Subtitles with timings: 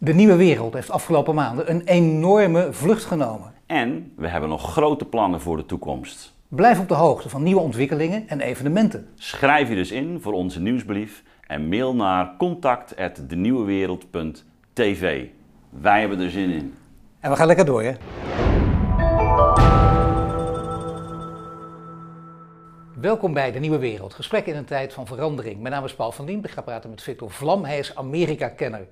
[0.00, 3.52] De nieuwe wereld heeft afgelopen maanden een enorme vlucht genomen.
[3.66, 6.34] En we hebben nog grote plannen voor de toekomst.
[6.48, 9.08] Blijf op de hoogte van nieuwe ontwikkelingen en evenementen.
[9.14, 15.26] Schrijf je dus in voor onze nieuwsbrief en mail naar contact@denieuwewereld.tv.
[15.70, 16.74] Wij hebben er zin in.
[17.20, 17.92] En we gaan lekker door, hè?
[23.00, 24.14] Welkom bij De Nieuwe Wereld.
[24.14, 25.60] Gesprek in een tijd van verandering.
[25.60, 26.44] Mijn naam is Paul van Diem.
[26.44, 27.64] Ik ga praten met Victor Vlam.
[27.64, 28.86] Hij is Amerika-kenner.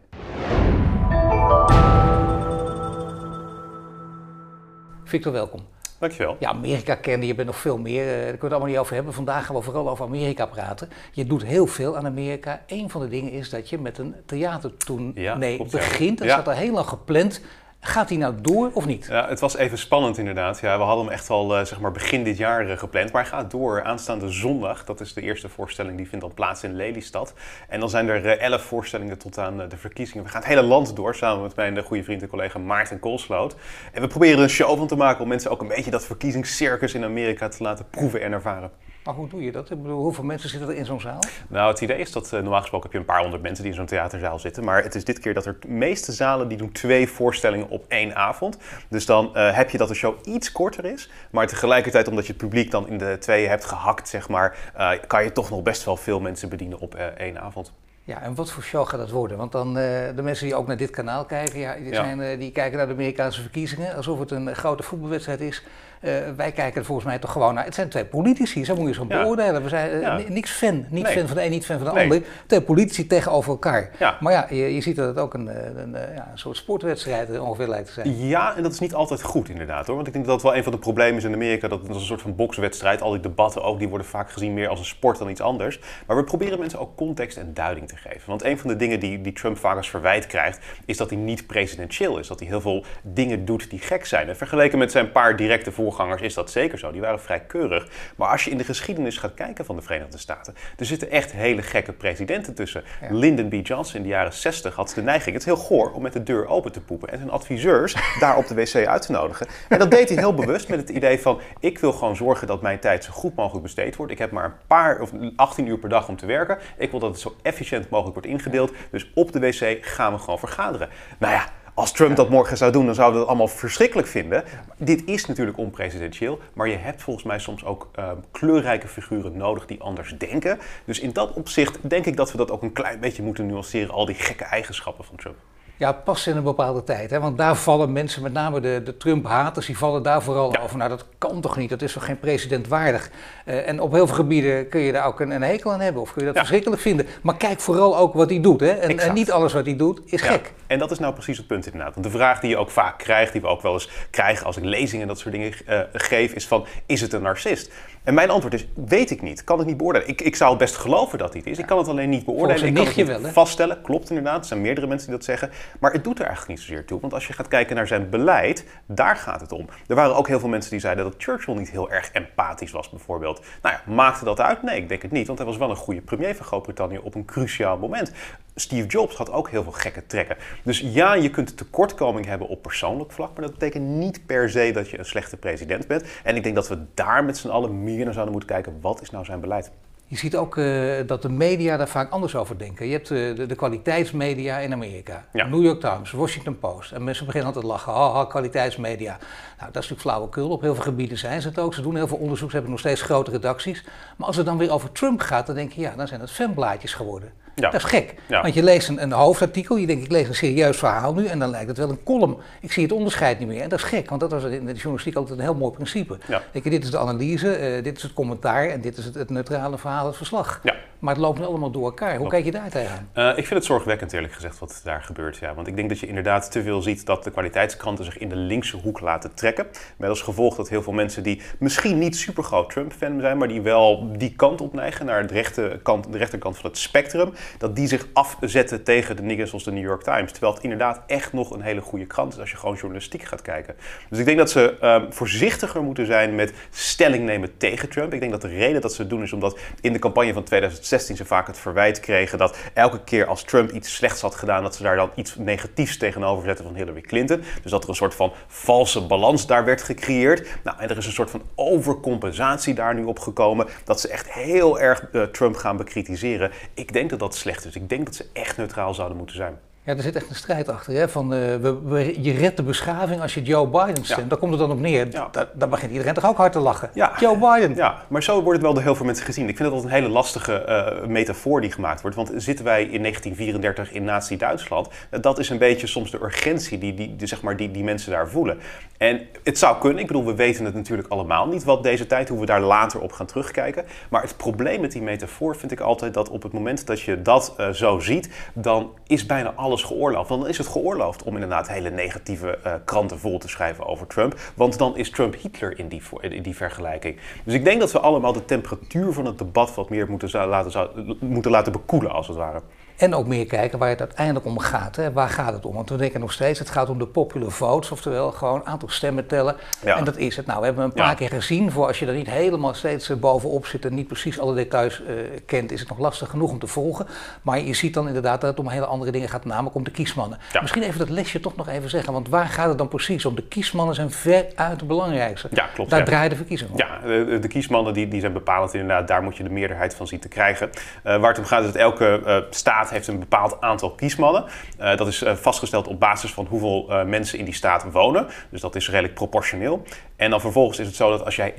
[5.06, 5.60] Victor, welkom.
[5.98, 6.36] Dankjewel.
[6.40, 8.02] Ja, Amerika kennen, je bent nog veel meer.
[8.02, 9.12] eh, Daar kunnen we het allemaal niet over hebben.
[9.12, 10.88] Vandaag gaan we vooral over Amerika praten.
[11.12, 12.62] Je doet heel veel aan Amerika.
[12.66, 16.18] Een van de dingen is dat je met een theatertournee Ja, begint.
[16.18, 16.32] Dat Ja.
[16.32, 17.40] staat al heel lang gepland.
[17.80, 19.06] Gaat die nou door of niet?
[19.10, 20.60] Ja, het was even spannend inderdaad.
[20.60, 23.12] Ja, we hadden hem echt al eh, zeg maar begin dit jaar eh, gepland.
[23.12, 24.84] Maar hij gaat door aanstaande zondag.
[24.84, 25.96] Dat is de eerste voorstelling.
[25.96, 27.34] Die vindt dan plaats in Lelystad.
[27.68, 30.24] En dan zijn er eh, elf voorstellingen tot aan de verkiezingen.
[30.24, 33.56] We gaan het hele land door samen met mijn goede vriend en collega Maarten Koolsloot.
[33.92, 36.06] En we proberen er een show van te maken om mensen ook een beetje dat
[36.06, 38.70] verkiezingscircus in Amerika te laten proeven en ervaren.
[39.06, 39.70] Maar hoe doe je dat?
[39.70, 41.18] Ik bedoel, hoeveel mensen zitten er in zo'n zaal?
[41.48, 43.72] Nou, het idee is dat eh, normaal gesproken heb je een paar honderd mensen die
[43.72, 44.64] in zo'n theaterzaal zitten.
[44.64, 47.84] Maar het is dit keer dat er de meeste zalen die doen twee voorstellingen op
[47.88, 48.58] één avond.
[48.88, 51.10] Dus dan eh, heb je dat de show iets korter is.
[51.30, 54.90] Maar tegelijkertijd, omdat je het publiek dan in de tweeën hebt gehakt, zeg maar, eh,
[55.06, 57.72] kan je toch nog best wel veel mensen bedienen op één avond.
[58.04, 59.36] Ja, en wat voor show gaat dat worden?
[59.36, 62.04] Want dan de mensen die ook naar dit kanaal kijken, ja, die, Ja.
[62.04, 65.62] Zijn, die kijken naar de Amerikaanse verkiezingen alsof het een grote voetbalwedstrijd is.
[66.00, 67.64] Eh, wij kijken er volgens mij toch gewoon naar.
[67.64, 69.22] Het zijn twee politici, zo moet je ze Ja.
[69.22, 69.62] beoordelen.
[69.62, 70.20] We zijn eh, Ja.
[70.28, 70.84] niks fan.
[70.90, 71.12] Niet Nee.
[71.12, 72.02] fan van de een, niet fan van de Nee.
[72.02, 72.22] ander.
[72.46, 73.90] Twee politici tegenover elkaar.
[73.98, 74.16] Ja.
[74.20, 77.38] Maar ja, je, je ziet dat het ook een, eh, een, ja, een soort sportwedstrijd
[77.38, 78.26] ongeveer lijkt te zijn.
[78.26, 79.94] Ja, en dat is niet altijd goed inderdaad hoor.
[79.94, 81.68] Want ik denk dat dat wel een van de problemen is in Amerika.
[81.68, 83.02] Dat het als een soort van bokswedstrijd.
[83.02, 85.80] Al die debatten ook, die worden vaak gezien meer als een sport dan iets anders.
[86.06, 88.22] Maar we proberen mensen ook context en duiding te geven.
[88.26, 91.18] Want een van de dingen die, die Trump vaak als verwijt krijgt, is dat hij
[91.18, 92.26] niet presidentieel is.
[92.28, 94.28] Dat hij heel veel dingen doet die gek zijn.
[94.28, 96.90] En vergeleken met zijn paar directe voorgangers is dat zeker zo.
[96.90, 97.88] Die waren vrij keurig.
[98.16, 101.32] Maar als je in de geschiedenis gaat kijken van de Verenigde Staten, er zitten echt
[101.32, 102.84] hele gekke presidenten tussen.
[103.00, 103.08] Ja.
[103.10, 103.66] Lyndon B.
[103.66, 106.22] Johnson in de jaren 60 had de neiging, het is heel goor, om met de
[106.22, 109.46] deur open te poepen en zijn adviseurs daar op de wc uit te nodigen.
[109.68, 112.62] En dat deed hij heel bewust met het idee van, ik wil gewoon zorgen dat
[112.62, 114.12] mijn tijd zo goed mogelijk besteed wordt.
[114.12, 116.58] Ik heb maar een paar, of 18 uur per dag om te werken.
[116.76, 118.72] Ik wil dat het zo efficiënt mogelijk wordt ingedeeld.
[118.90, 120.88] Dus op de wc gaan we gewoon vergaderen.
[121.18, 124.44] Nou ja, als Trump dat morgen zou doen, dan zouden we dat allemaal verschrikkelijk vinden.
[124.76, 129.66] Dit is natuurlijk onpresidentieel, maar je hebt volgens mij soms ook eh, kleurrijke figuren nodig
[129.66, 130.58] die anders denken.
[130.84, 133.94] Dus in dat opzicht denk ik dat we dat ook een klein beetje moeten nuanceren,
[133.94, 135.36] al die gekke eigenschappen van Trump.
[135.78, 137.10] Ja, pas in een bepaalde tijd.
[137.10, 137.20] Hè?
[137.20, 140.60] Want daar vallen mensen, met name de, de Trump-haters, die vallen daar vooral Ja.
[140.60, 140.76] over.
[140.76, 141.70] Nou, dat kan toch niet?
[141.70, 143.10] Dat is toch geen president waardig?
[143.44, 146.02] Eh, en op heel veel gebieden kun je daar ook een, een hekel aan hebben.
[146.02, 146.40] Of kun je dat Ja.
[146.40, 147.06] verschrikkelijk vinden.
[147.22, 148.60] Maar kijk vooral ook wat hij doet.
[148.60, 148.70] Hè?
[148.70, 150.52] En, niet alles wat hij doet is Ja, gek.
[150.66, 151.94] En dat is nou precies het punt inderdaad.
[151.94, 154.56] Want de vraag die je ook vaak krijgt, die we ook wel eens krijgen als
[154.56, 157.72] ik lezingen en dat soort dingen eh, geef, is van, is het een narcist?
[158.06, 159.44] En mijn antwoord is, weet ik niet.
[159.44, 160.08] Kan ik niet beoordelen.
[160.08, 161.58] Ik, ik zou het best geloven dat hij het is.
[161.58, 162.66] Ik kan het alleen niet beoordelen.
[162.66, 163.82] Ik kan het niet wel, vaststellen.
[163.82, 164.40] Klopt inderdaad.
[164.40, 165.50] Er zijn meerdere mensen die dat zeggen.
[165.80, 167.00] Maar het doet er eigenlijk niet zozeer toe.
[167.00, 169.66] Want als je gaat kijken naar zijn beleid, daar gaat het om.
[169.86, 172.90] Er waren ook heel veel mensen die zeiden dat Churchill niet heel erg empathisch was
[172.90, 173.44] bijvoorbeeld.
[173.62, 174.62] Nou ja, maakte dat uit?
[174.62, 175.26] Nee, ik denk het niet.
[175.26, 178.12] Want hij was wel een goede premier van Groot-Brittannië op een cruciaal moment.
[178.58, 180.36] Steve Jobs had ook heel veel gekke trekken.
[180.62, 184.70] Dus ja, je kunt tekortkoming hebben op persoonlijk vlak, maar dat betekent niet per se
[184.72, 186.04] dat je een slechte president bent.
[186.24, 188.80] En ik denk dat we daar met z'n allen meer naar zouden moeten kijken.
[188.80, 189.70] Wat is nou zijn beleid?
[190.08, 190.66] Je ziet ook eh,
[191.06, 192.86] dat de media daar vaak anders over denken.
[192.86, 195.24] Je hebt eh, de, de kwaliteitsmedia in Amerika.
[195.32, 195.46] Ja.
[195.46, 196.92] New York Times, Washington Post.
[196.92, 197.92] En mensen beginnen altijd te lachen.
[197.92, 199.10] Haha, kwaliteitsmedia.
[199.58, 200.50] Nou, dat is natuurlijk flauwekul.
[200.50, 201.74] Op heel veel gebieden zijn ze het ook.
[201.74, 202.48] Ze doen heel veel onderzoek.
[202.48, 203.84] Ze hebben nog steeds grote redacties.
[204.16, 206.30] Maar als het dan weer over Trump gaat, dan denk je, ja, dan zijn het
[206.30, 207.32] fanblaadjes geworden.
[207.56, 207.70] Ja.
[207.70, 208.14] Dat is gek.
[208.28, 208.42] Ja.
[208.42, 211.26] Want je leest een, een hoofdartikel, je denkt, ik lees een serieus verhaal nu.
[211.26, 212.36] En dan lijkt het wel een column.
[212.60, 213.62] Ik zie het onderscheid niet meer.
[213.62, 216.18] En dat is gek, want dat was in de journalistiek altijd een heel mooi principe.
[216.26, 216.42] Ja.
[216.52, 219.14] Denk je, dit is de analyse, eh, dit is het commentaar en dit is het,
[219.14, 220.60] het neutrale verhaal, verslag.
[220.62, 220.74] Ja.
[220.98, 222.16] Maar het loopt nu allemaal door elkaar.
[222.16, 223.08] Hoe kijk je daar tegenaan?
[223.12, 225.36] Eh, ik vind het zorgwekkend eerlijk gezegd wat daar gebeurt.
[225.36, 225.54] Ja.
[225.54, 228.36] Want ik denk dat je inderdaad te veel ziet dat de kwaliteitskranten zich in de
[228.36, 229.66] linkse hoek laten trekken.
[229.96, 233.48] Met als gevolg dat heel veel mensen die misschien niet super groot Trump-fan zijn, maar
[233.48, 237.32] die wel die kant op neigen, naar de, rechte kant, de rechterkant van het spectrum,
[237.58, 240.30] dat die zich afzetten tegen de niggers zoals de New York Times.
[240.32, 243.42] Terwijl het inderdaad echt nog een hele goede krant is als je gewoon journalistiek gaat
[243.42, 243.74] kijken.
[244.08, 248.12] Dus ik denk dat ze ehm, voorzichtiger moeten zijn met stelling nemen tegen Trump.
[248.12, 250.44] Ik denk dat de reden dat ze het doen is omdat in de campagne van
[250.86, 254.62] 2016 ze vaak het verwijt kregen dat elke keer als Trump iets slechts had gedaan,
[254.62, 257.42] dat ze daar dan iets negatiefs tegenover zetten van Hillary Clinton.
[257.62, 260.48] Dus dat er een soort van valse balans daar werd gecreëerd.
[260.64, 264.32] Nou, en er is een soort van overcompensatie daar nu op gekomen, dat ze echt
[264.32, 266.50] heel erg eh, Trump gaan bekritiseren.
[266.74, 267.74] Ik denk dat dat slecht is.
[267.74, 269.58] Ik denk dat ze echt neutraal zouden moeten zijn.
[269.86, 270.94] Ja, er zit echt een strijd achter.
[270.94, 271.08] Hè?
[271.08, 274.20] Van, uh, we, we, je redt de beschaving als je Joe Biden stemt.
[274.20, 274.28] Ja.
[274.28, 275.06] Daar komt het dan op neer.
[275.10, 275.30] Ja.
[275.54, 276.90] Daar, begint iedereen toch ook hard te lachen.
[276.94, 277.12] Ja.
[277.20, 277.76] Joe Biden.
[277.76, 279.48] Ja, maar zo wordt het wel door heel veel mensen gezien.
[279.48, 280.64] Ik vind dat een hele lastige
[281.02, 282.16] uh, metafoor die gemaakt wordt.
[282.16, 284.88] Want zitten wij in 1934 in Nazi-Duitsland?
[285.20, 288.10] dat is een beetje soms de urgentie die, die, die, zeg maar, die, die mensen
[288.10, 288.58] daar voelen.
[288.98, 290.00] En het zou kunnen.
[290.00, 293.00] Ik bedoel, we weten het natuurlijk allemaal niet wat deze tijd, hoe we daar later
[293.00, 293.84] op gaan terugkijken.
[294.10, 297.22] Maar het probleem met die metafoor vind ik altijd dat op het moment dat je
[297.22, 300.28] dat uh, zo ziet, dan is bijna alles geoorloofd.
[300.28, 304.38] Dan is het geoorloofd om inderdaad hele negatieve uh, kranten vol te schrijven over Trump.
[304.54, 307.16] Want dan is Trump Hitler in die, in die vergelijking.
[307.44, 310.90] Dus ik denk dat we allemaal de temperatuur van het debat wat meer moeten laten,
[311.20, 312.60] moeten laten bekoelen, als het ware.
[312.96, 314.96] En ook meer kijken waar het uiteindelijk om gaat.
[314.96, 315.12] Hè.
[315.12, 315.74] Waar gaat het om?
[315.74, 318.88] Want we denken nog steeds, het gaat om de popular votes, oftewel gewoon een aantal
[318.88, 319.56] stemmen tellen.
[319.84, 320.46] En dat is het.
[320.46, 323.16] Nou, we hebben een paar keer gezien, voor als je er niet helemaal steeds eh,
[323.16, 325.14] bovenop zit en niet precies alle details uh,
[325.46, 327.06] kent, is het nog lastig genoeg om te volgen.
[327.42, 329.90] Maar je ziet dan inderdaad dat het om hele andere dingen gaat, namelijk om de
[329.90, 330.38] kiesmannen.
[330.60, 333.34] Misschien even dat lesje toch nog even zeggen, want waar gaat het dan precies om?
[333.34, 335.48] De kiesmannen zijn veruit het belangrijkste.
[335.50, 335.90] Ja, klopt.
[335.90, 336.78] Daar draaien de verkiezingen om.
[336.78, 340.06] Ja, de, de, kiesmannen die, die zijn bepalend inderdaad, daar moet je de meerderheid van
[340.06, 340.70] zien te krijgen.
[340.70, 344.44] Uh, waar het om gaat is dat elke staat heeft een bepaald aantal kiesmannen.
[344.80, 348.26] Uh, dat is uh, vastgesteld op basis van hoeveel uh, mensen in die staat wonen.
[348.50, 349.82] Dus dat is redelijk proportioneel.
[350.16, 351.54] En dan vervolgens is het zo dat als jij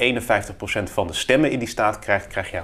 [0.79, 2.61] 51% van de stemmen in die staat krijgt, krijg je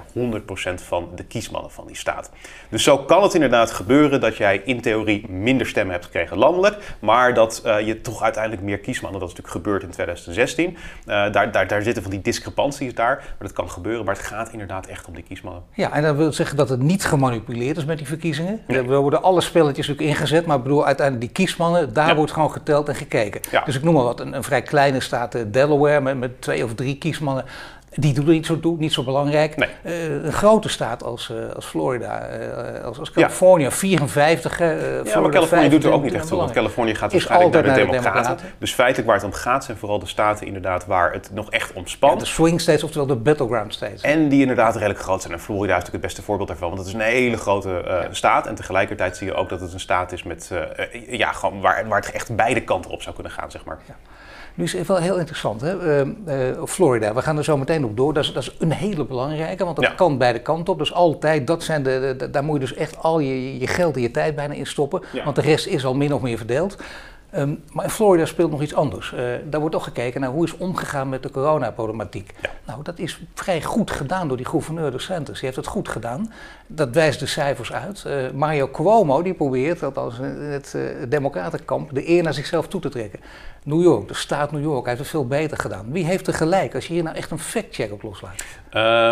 [0.80, 2.30] 100% van de kiesmannen van die staat.
[2.68, 6.96] Dus zo kan het inderdaad gebeuren dat jij in theorie minder stemmen hebt gekregen landelijk,
[6.98, 10.76] maar dat je toch uiteindelijk meer kiesmannen, dat is natuurlijk gebeurd in 2016.
[11.04, 14.52] daar, daar, daar zitten van die discrepanties daar, maar dat kan gebeuren, maar het gaat
[14.52, 15.62] inderdaad echt om die kiesmannen.
[15.72, 18.53] Ja, en dat wil zeggen dat het niet gemanipuleerd is met die verkiezingen.
[18.66, 18.82] Nee.
[18.82, 22.94] Worden alle spelletjes ingezet, maar ik bedoel uiteindelijk die kiesmannen, daar wordt gewoon geteld en
[22.94, 23.40] gekeken.
[23.64, 26.74] Dus ik noem maar wat, een, een vrij kleine staat, Delaware, met, met twee of
[26.74, 27.44] drie kiesmannen,
[27.96, 29.56] die doen er niet zo toe, niet zo belangrijk.
[29.56, 29.68] Nee.
[29.82, 33.70] Uh, een grote staat als, uh, als Florida, uh, als, als Californië, ja.
[33.70, 34.58] 54.
[34.58, 37.68] ja, maar Californië doet er ook niet echt toe, want Californië gaat waarschijnlijk naar de,
[37.68, 38.12] naar de democraten.
[38.12, 38.46] democraten.
[38.58, 41.72] Dus feitelijk waar het om gaat zijn vooral de staten inderdaad waar het nog echt
[41.72, 42.12] ontspant.
[42.12, 44.00] Ja, de swing states, oftewel de battleground states.
[44.00, 45.32] En die inderdaad redelijk groot zijn.
[45.32, 48.46] En Florida is natuurlijk het beste voorbeeld daarvan, want het is een hele grote staat.
[48.46, 50.50] En tegelijkertijd zie je ook dat het een staat is met,
[51.08, 53.78] ja, gewoon waar, waar het echt beide kanten op zou kunnen gaan, zeg maar.
[54.54, 56.02] Nu is het wel heel interessant, hè?
[56.02, 58.14] Uh, uh, Florida, we gaan er zo meteen op door.
[58.14, 59.90] Dat is, dat is een hele belangrijke, want dat ja.
[59.90, 60.78] kan beide kanten op.
[60.78, 63.96] Dus altijd, dat zijn de, de, daar moet je dus echt al je, je geld
[63.96, 65.02] en je tijd bijna in stoppen.
[65.12, 65.24] Ja.
[65.24, 66.76] Want de rest is al min of meer verdeeld.
[67.36, 69.12] Um, maar in Florida speelt nog iets anders.
[69.12, 69.20] Uh,
[69.50, 72.34] daar wordt ook gekeken naar hoe is omgegaan met de coronaproblematiek.
[72.42, 72.50] Ja.
[72.66, 75.34] Nou, dat is vrij goed gedaan door die gouverneur de Santos.
[75.34, 76.32] Die heeft het goed gedaan.
[76.66, 78.04] Dat wijst de cijfers uit.
[78.06, 82.88] Uh, Mario Cuomo die probeert, althans het uh, democratenkamp, de eer naar zichzelf toe te
[82.88, 83.20] trekken.
[83.62, 85.92] New York, de staat New York, heeft het veel beter gedaan.
[85.92, 88.44] Wie heeft er gelijk als je hier nou echt een fact-check op loslaat?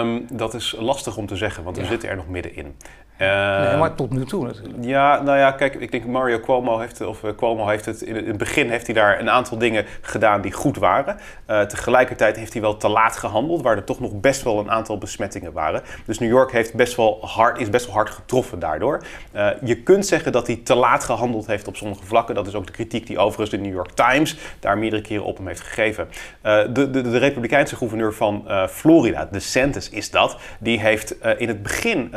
[0.04, 2.76] Um, dat is lastig om te zeggen, want we zitten er nog middenin.
[3.18, 4.84] Uh, nee, maar tot nu toe natuurlijk.
[4.84, 8.26] Ja, nou ja, kijk, ik denk Mario Cuomo heeft, of uh, Cuomo heeft het in
[8.26, 11.16] het begin heeft hij daar een aantal dingen gedaan die goed waren.
[11.50, 14.70] Uh, tegelijkertijd heeft hij wel te laat gehandeld, waar er toch nog best wel een
[14.70, 15.82] aantal besmettingen waren.
[16.06, 19.02] Dus New York heeft best wel hard, is best wel hard getroffen daardoor.
[19.34, 22.34] Uh, je kunt zeggen dat hij te laat gehandeld heeft op sommige vlakken.
[22.34, 25.36] Dat is ook de kritiek die overigens de New York Times daar meerdere keren op
[25.36, 26.08] hem heeft gegeven.
[26.42, 32.14] de, de, de Republikeinse gouverneur van Florida, DeSantis is dat, die heeft in het begin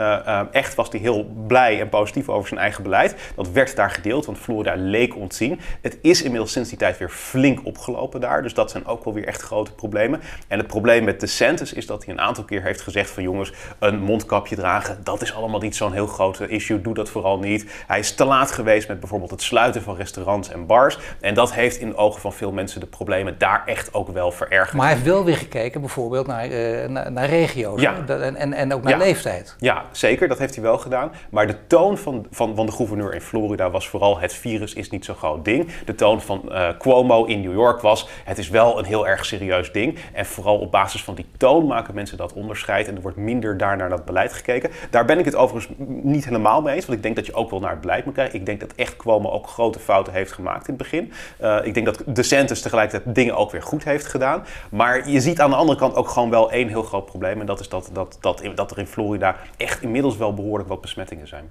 [0.51, 3.15] echt was hij heel blij en positief over zijn eigen beleid.
[3.35, 5.59] Dat werd daar gedeeld, want Florida leek ontzien.
[5.81, 8.41] Het is inmiddels sinds die tijd weer flink opgelopen daar.
[8.41, 10.21] Dus dat zijn ook wel weer echt grote problemen.
[10.47, 13.53] En het probleem met DeSantis is dat hij een aantal keer heeft gezegd van jongens,
[13.79, 16.81] een mondkapje dragen, dat is allemaal niet zo'n heel groot issue.
[16.81, 17.65] Doe dat vooral niet.
[17.87, 20.97] Hij is te laat geweest met bijvoorbeeld het sluiten van restaurants en bars.
[21.21, 24.31] En dat heeft in de ogen van veel mensen de problemen daar echt ook wel
[24.31, 24.73] verergerd.
[24.73, 27.95] Maar hij heeft wel weer gekeken bijvoorbeeld naar, uh, naar, naar regio's ja.
[28.07, 28.97] en, en, en ook naar ja.
[28.97, 29.55] leeftijd.
[29.59, 30.27] Ja, zeker.
[30.27, 31.11] Dat heeft hij wel gedaan.
[31.29, 34.89] Maar de toon van, van, van de gouverneur in Florida was vooral het virus is
[34.89, 35.67] niet zo'n groot ding.
[35.85, 39.25] De toon van uh, Cuomo in New York was het is wel een heel erg
[39.25, 39.97] serieus ding.
[40.13, 42.87] En vooral op basis van die toon maken mensen dat onderscheid.
[42.87, 44.71] En er wordt minder daar naar dat beleid gekeken.
[44.89, 46.85] Daar ben ik het overigens niet helemaal mee eens.
[46.85, 48.39] Want ik denk dat je ook wel naar het beleid moet kijken.
[48.39, 51.11] Ik denk dat echt Cuomo ook grote fouten heeft gemaakt in het begin.
[51.41, 54.45] Uh, ik denk dat DeSantis tegelijkertijd dingen ook weer goed heeft gedaan.
[54.71, 57.39] Maar je ziet aan de andere kant ook gewoon wel één heel groot probleem.
[57.39, 60.81] En dat is dat, dat, dat, dat er in Florida echt inmiddels wel behoorlijk wat
[60.81, 61.49] besmettingen zijn.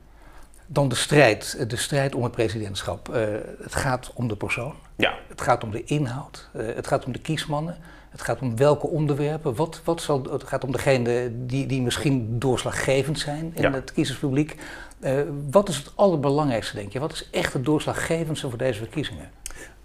[0.67, 3.09] Dan de strijd, de strijd om het presidentschap.
[3.09, 3.17] Uh,
[3.63, 4.75] het gaat om de persoon.
[4.97, 5.15] Ja.
[5.29, 6.49] Het gaat om de inhoud.
[6.57, 7.77] Uh, het gaat om de kiesmannen.
[8.11, 9.55] Het gaat om welke onderwerpen.
[9.55, 13.73] Wat, wat zal, het gaat om degene die, die misschien doorslaggevend zijn in ja.
[13.73, 14.57] het kiezerspubliek.
[15.01, 16.99] Uh, wat is het allerbelangrijkste, denk je?
[16.99, 19.31] Wat is echt het doorslaggevendste voor deze verkiezingen?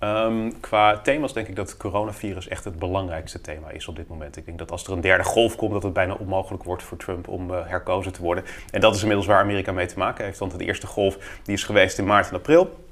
[0.03, 4.07] Um, qua thema's denk ik dat het coronavirus echt het belangrijkste thema is op dit
[4.07, 4.37] moment.
[4.37, 6.97] Ik denk dat als er een derde golf komt, dat het bijna onmogelijk wordt voor
[6.97, 8.43] Trump om uh, herkozen te worden.
[8.71, 10.39] En dat is inmiddels waar Amerika mee te maken heeft.
[10.39, 12.88] Want de eerste golf die is geweest in maart en april.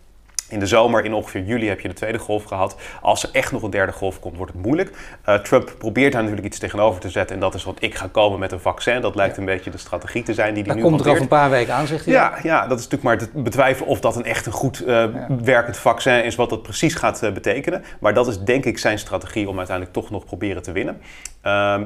[0.49, 2.75] In de zomer, in ongeveer juli, heb je de tweede golf gehad.
[3.01, 4.91] Als er echt nog een derde golf komt, wordt het moeilijk.
[5.29, 7.35] Uh, Trump probeert daar natuurlijk iets tegenover te zetten.
[7.35, 9.01] En dat is wat ik ga komen met een vaccin.
[9.01, 11.27] Dat lijkt een beetje de strategie te zijn die hij nu komt er over een
[11.27, 12.13] paar weken aan, zegt hij.
[12.13, 15.05] Ja, ja, dat is natuurlijk maar te betwijfelen of dat een echt een goed uh,
[15.43, 16.35] werkend vaccin is.
[16.35, 17.83] Wat dat precies gaat uh, betekenen.
[17.99, 21.01] Maar dat is denk ik zijn strategie om uiteindelijk toch nog proberen te winnen.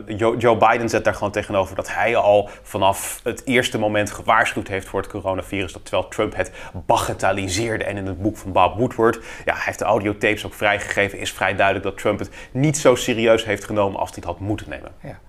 [0.06, 4.68] Joe, Joe, Biden zet daar gewoon tegenover dat hij al vanaf het eerste moment gewaarschuwd
[4.68, 5.74] heeft voor het coronavirus.
[5.74, 6.52] Dat terwijl Trump het
[6.86, 11.20] bagatelliseerde en in het boek van Bob Woodward, ja, hij heeft de audiotapes ook vrijgegeven,
[11.20, 14.40] is vrij duidelijk dat Trump het niet zo serieus heeft genomen als hij het had
[14.40, 14.92] moeten nemen.
[15.02, 15.20] Ja.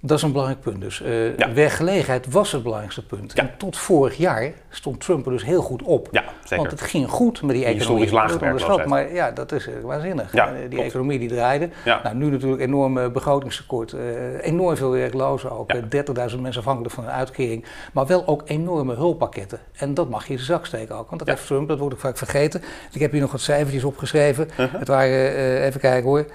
[0.00, 1.00] Dat is een belangrijk punt dus.
[1.00, 1.52] Uh, ja.
[1.52, 3.32] Werkgelegenheid was het belangrijkste punt.
[3.34, 3.42] Ja.
[3.42, 6.08] En tot vorig jaar stond Trump er dus heel goed op.
[6.10, 6.56] Ja, zeker.
[6.56, 8.12] Want het ging goed met die economie.
[8.12, 10.32] Laag Maar ja, dat is waanzinnig.
[10.32, 10.84] Ja, die klopt.
[10.84, 11.68] economie die draaide.
[11.84, 12.00] Ja.
[12.02, 13.92] Nou, nu natuurlijk enorm begrotingstekort.
[13.92, 14.00] Uh,
[14.40, 15.72] enorm veel werklozen ook.
[15.72, 15.80] Ja.
[16.30, 17.64] 30.000 mensen afhankelijk van een uitkering.
[17.92, 19.58] Maar wel ook enorme hulppakketten.
[19.76, 21.08] En dat mag je in de zak steken ook.
[21.08, 22.62] Want dat heeft Trump, dat wordt ook vaak vergeten.
[22.92, 24.48] Ik heb hier nog wat cijfertjes opgeschreven.
[24.50, 24.72] Uh -huh.
[24.72, 26.26] Het waren, even kijken hoor...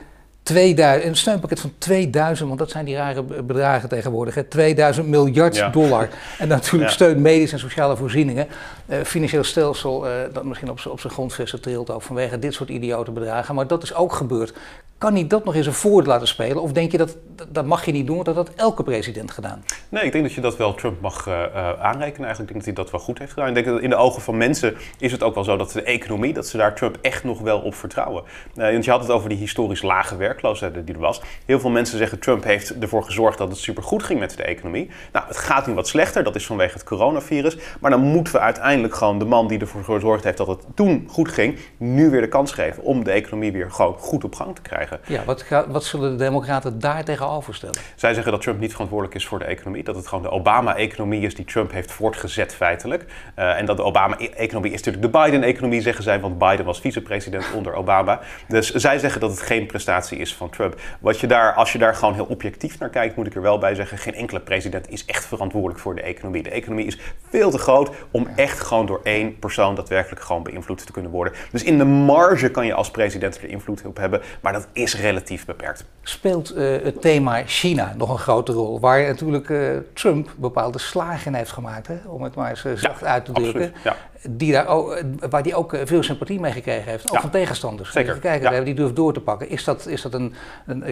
[0.43, 5.55] 2000, een steunpakket van 2000, want dat zijn die rare bedragen tegenwoordig, hè, 2000 miljard
[5.55, 5.69] ja.
[5.69, 6.10] dollar.
[6.38, 6.95] En natuurlijk ja.
[6.95, 8.48] steun medisch en sociale voorzieningen.
[8.88, 12.69] Uh, financieel stelsel uh, dat misschien op, op zijn grondvesten trilt ook vanwege dit soort
[12.69, 13.55] idiote bedragen.
[13.55, 14.53] Maar dat is ook gebeurd.
[15.01, 16.62] Kan hij dat nog eens een voordeel laten spelen?
[16.62, 17.17] Of denk je dat
[17.50, 19.63] dat mag je niet doen, dat had elke president gedaan?
[19.89, 21.34] Nee, ik denk dat je dat wel Trump mag uh,
[21.81, 22.25] aanrekenen.
[22.25, 23.48] Eigenlijk denk ik dat hij dat wel goed heeft gedaan.
[23.48, 25.84] Ik denk dat in de ogen van mensen is het ook wel zo dat de
[25.84, 28.24] economie, dat ze daar Trump echt nog wel op vertrouwen.
[28.55, 31.22] Uh, want je had het over die historisch lage werkloosheid die er was.
[31.46, 34.89] Heel veel mensen zeggen Trump heeft ervoor gezorgd dat het supergoed ging met de economie.
[35.12, 37.58] Nou, het gaat nu wat slechter, dat is vanwege het coronavirus.
[37.79, 41.08] Maar dan moeten we uiteindelijk gewoon de man die ervoor gezorgd heeft dat het toen
[41.10, 44.55] goed ging, nu weer de kans geven om de economie weer gewoon goed op gang
[44.55, 44.90] te krijgen.
[45.07, 47.75] Ja, wat, wat zullen de Democraten daar tegenover stellen?
[47.95, 49.83] Zij zeggen dat Trump niet verantwoordelijk is voor de economie.
[49.83, 53.05] Dat het gewoon de Obama-economie is die Trump heeft voortgezet feitelijk.
[53.39, 57.45] Uh, en dat de Obama-economie is natuurlijk de Biden-economie, zeggen zij, want Biden was vicepresident
[57.57, 58.19] onder Obama.
[58.48, 60.79] Dus zij zeggen dat het geen prestatie is van Trump.
[61.00, 63.57] Wat je daar, als je daar gewoon heel objectief naar kijkt, moet ik er wel
[63.57, 66.43] bij zeggen, geen enkele president is echt verantwoordelijk voor de economie.
[66.43, 66.98] De economie is
[67.29, 71.33] veel te groot om echt gewoon door één persoon daadwerkelijk gewoon beïnvloed te kunnen worden.
[71.51, 74.95] Dus in de marge kan je als president er invloed op hebben, maar dat is
[74.95, 75.85] relatief beperkt.
[76.01, 78.79] Speelt uh, het thema China nog een grote rol?
[78.79, 81.97] Waar natuurlijk uh, Trump bepaalde slagen heeft gemaakt, hè?
[82.07, 83.73] om het maar eens zacht ja, uit te drukken.
[83.83, 83.95] Ja
[84.30, 87.92] die daar ook, waar die ook veel sympathie mee gekregen heeft, ook ja, van tegenstanders.
[87.92, 88.10] Zeker.
[88.10, 88.48] Even kijken, ja.
[88.48, 89.50] hebben die durft door te pakken.
[89.50, 90.34] Is dat, is dat een,
[90.66, 90.84] een,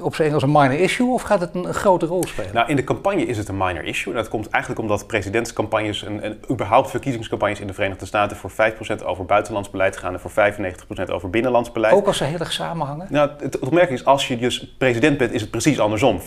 [0.00, 2.54] op zijn Engels een minor issue of gaat het een, grote rol spelen?
[2.54, 4.14] Nou, in de campagne is het een minor issue.
[4.14, 9.04] Dat komt eigenlijk omdat presidentscampagnes en, en überhaupt verkiezingscampagnes in de Verenigde Staten voor 5%
[9.04, 10.30] over buitenlands beleid gaan en voor
[11.08, 11.94] 95% over binnenlands beleid.
[11.94, 13.06] Ook als ze heel erg samenhangen?
[13.10, 16.20] Nou, het, het opmerkelijk is, als je dus president bent, is het precies andersom.
[16.20, 16.24] 95%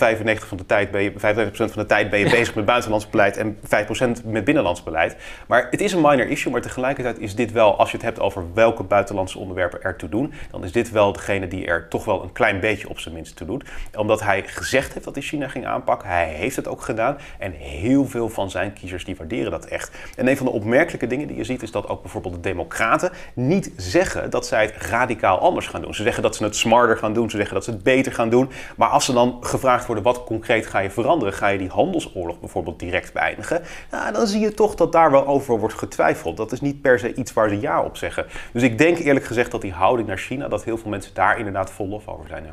[0.48, 1.16] van de tijd ben je, 95%
[1.56, 5.16] van de tijd ben je bezig met buitenlands beleid en 5% met binnenlands beleid.
[5.48, 8.20] Maar het is een minor issue, maar tegelijkertijd is dit wel, als je het hebt
[8.20, 12.24] over welke buitenlandse onderwerpen ertoe doen, dan is dit wel degene die er toch wel
[12.24, 13.63] een klein beetje op zijn minst toe doet.
[13.96, 17.51] Omdat hij gezegd heeft dat hij China ging aanpakken, hij heeft het ook gedaan en
[17.51, 19.92] heel veel van zijn kiezers die waarderen dat echt.
[20.15, 23.12] En een van de opmerkelijke dingen die je ziet is dat ook bijvoorbeeld de democraten
[23.34, 25.94] niet zeggen dat zij het radicaal anders gaan doen.
[25.94, 28.30] Ze zeggen dat ze het smarter gaan doen, ze zeggen dat ze het beter gaan
[28.30, 31.70] doen, maar als ze dan gevraagd worden wat concreet ga je veranderen, ga je die
[31.70, 33.62] handelsoorlog bijvoorbeeld direct beëindigen,
[33.92, 36.25] nou, dan zie je toch dat daar wel over wordt getwijfeld.
[36.34, 38.25] Dat is niet per se iets waar ze ja op zeggen.
[38.53, 41.38] Dus ik denk eerlijk gezegd dat die houding naar China, dat heel veel mensen daar
[41.38, 42.44] inderdaad vol lof over zijn.
[42.44, 42.51] Ja.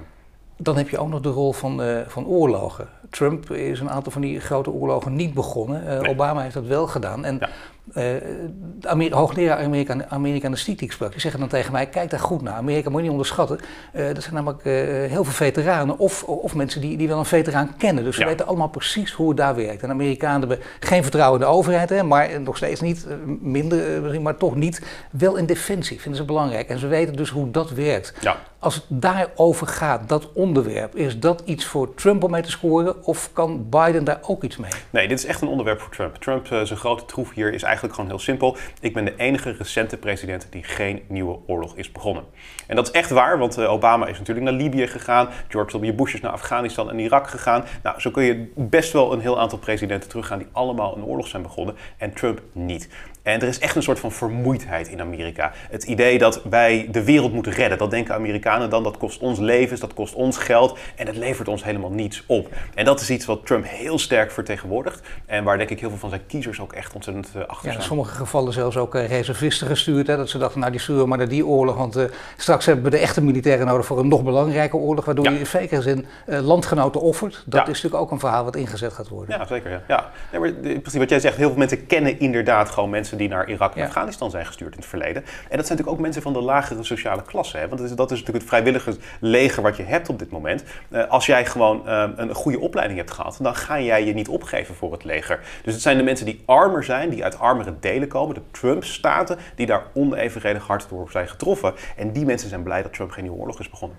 [0.57, 2.89] Dan heb je ook nog de rol van, uh, van oorlogen.
[3.11, 5.83] Trump is een aantal van die grote oorlogen niet begonnen.
[5.83, 6.11] Uh, nee.
[6.11, 7.25] Obama heeft dat wel gedaan.
[7.25, 7.49] En ja.
[7.95, 12.43] Uh, hoogleraar Amerika Amerikanistiek die ik sprak, die zeggen dan tegen mij: kijk daar goed
[12.43, 12.55] naar.
[12.55, 13.61] Amerika moet je niet onderschatten.
[13.95, 14.63] Uh, er zijn namelijk
[15.11, 18.05] heel veel veteranen of, of mensen die, die wel een veteraan kennen.
[18.05, 18.27] Dus ze ja.
[18.27, 19.83] weten allemaal precies hoe het daar werkt.
[19.83, 23.07] En Amerikanen hebben geen vertrouwen in de overheid, hè, maar nog steeds niet,
[23.41, 24.83] minder, maar toch niet.
[25.11, 26.69] Wel in defensie vinden ze belangrijk.
[26.69, 28.15] En ze weten dus hoe dat werkt.
[28.21, 28.37] Ja.
[28.59, 33.05] Als het daarover gaat, dat onderwerp, is dat iets voor Trump om mee te scoren?
[33.05, 34.71] Of kan Biden daar ook iets mee?
[34.91, 36.15] Nee, dit is echt een onderwerp voor Trump.
[36.15, 38.57] Trump, zijn grote troef hier is eigenlijk gewoon heel simpel.
[38.81, 42.25] Ik ben de enige recente president die geen nieuwe oorlog is begonnen.
[42.67, 45.29] En dat is echt waar, want uh, Obama is natuurlijk naar Libië gegaan.
[45.49, 45.95] George W.
[45.95, 47.65] Bush is naar Afghanistan en Irak gegaan.
[47.83, 51.27] Nou, zo kun je best wel een heel aantal presidenten teruggaan die allemaal een oorlog
[51.27, 51.77] zijn begonnen.
[51.97, 52.89] En Trump niet.
[53.23, 55.53] En er is echt een soort van vermoeidheid in Amerika.
[55.71, 59.39] Het idee dat wij de wereld moeten redden, dat denken Amerikanen dan, dat kost ons
[59.39, 62.49] levens, dat kost ons geld en het levert ons helemaal niets op.
[62.75, 65.99] En dat is iets wat Trump heel sterk vertegenwoordigt en waar denk ik heel veel
[65.99, 69.09] van zijn kiezers ook echt ontzettend uh, achter ja, in sommige gevallen zelfs ook uh,
[69.09, 72.05] reservisten gestuurd, hè, dat ze dachten, nou die sturen maar naar die oorlog, want uh,
[72.37, 75.31] straks hebben we de echte militairen nodig voor een nog belangrijke oorlog, waardoor ja.
[75.31, 77.43] je in zekere zin landgenoten offert.
[77.47, 77.61] Dat ja.
[77.61, 79.39] is natuurlijk ook een verhaal wat ingezet gaat worden.
[79.39, 79.71] Ja, zeker.
[79.71, 79.83] Ja.
[79.89, 80.11] ja.
[80.33, 83.29] Nee, maar precies wat jij zegt, heel veel mensen kennen inderdaad gewoon mensen mensen die
[83.29, 83.87] naar Irak en Ja.
[83.87, 85.23] Afghanistan zijn gestuurd in het verleden.
[85.23, 87.57] En dat zijn natuurlijk ook mensen van de lagere sociale klasse.
[87.57, 87.69] Hè?
[87.69, 90.65] Want dat is, dat is natuurlijk het vrijwillige leger wat je hebt op dit moment.
[90.91, 94.29] Eh, als jij gewoon eh, een goede opleiding hebt gehad, dan ga jij je niet
[94.29, 95.41] opgeven voor het leger.
[95.63, 99.39] Dus het zijn de mensen die armer zijn, die uit armere delen komen, de Trump-staten,
[99.55, 101.75] die daar onevenredig hard door zijn getroffen.
[101.97, 103.97] En die mensen zijn blij dat Trump geen nieuwe oorlog is begonnen.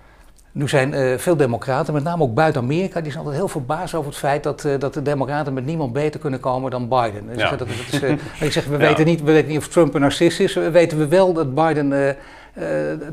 [0.54, 3.94] Nu zijn eh, veel democraten, met name ook buiten Amerika, die zijn altijd heel verbaasd
[3.94, 7.26] over het feit dat, eh, dat de democraten met niemand beter kunnen komen dan Biden.
[7.26, 7.50] Dus Ja.
[7.50, 8.10] dat, dat is, eh,
[8.46, 8.78] ik zeg, we, Ja.
[8.78, 11.54] weten niet, we weten niet of Trump een narcist is, we weten we wel dat
[11.54, 12.16] Biden,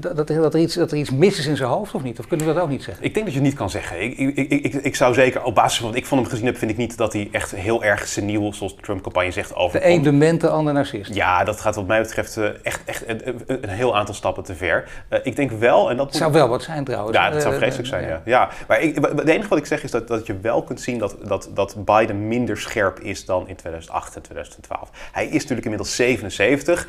[0.02, 2.20] dat, dat, dat er iets, dat er iets mis is in zijn hoofd of niet?
[2.20, 3.04] Of kunnen we dat ook niet zeggen?
[3.06, 4.02] Ik denk dat je het niet kan zeggen.
[4.02, 6.58] Ik, ik, ik, ik, zou zeker, op basis van wat ik van hem gezien heb,
[6.58, 9.94] vind ik niet dat hij echt heel erg seniel, zoals de Trump-campagne zegt, De overkomt.
[9.94, 11.14] een dement, de ander narcist.
[11.14, 14.56] Ja, dat gaat wat mij betreft eh, echt, echt een, een- heel aantal stappen te
[14.56, 14.90] ver.
[15.08, 17.18] Eh, ik denk wel, en dat Het zou wel wat zijn trouwens.
[17.18, 18.22] Ja, dat zou Eh, vreselijk eh, zijn, ja.
[18.26, 18.50] ja.
[18.68, 21.16] Maar ik, het enige wat ik zeg is dat, dat je wel kunt zien dat,
[21.24, 24.90] dat, dat Biden minder scherp is dan in 2008 en 2012.
[25.12, 26.88] Hij is natuurlijk inmiddels 77.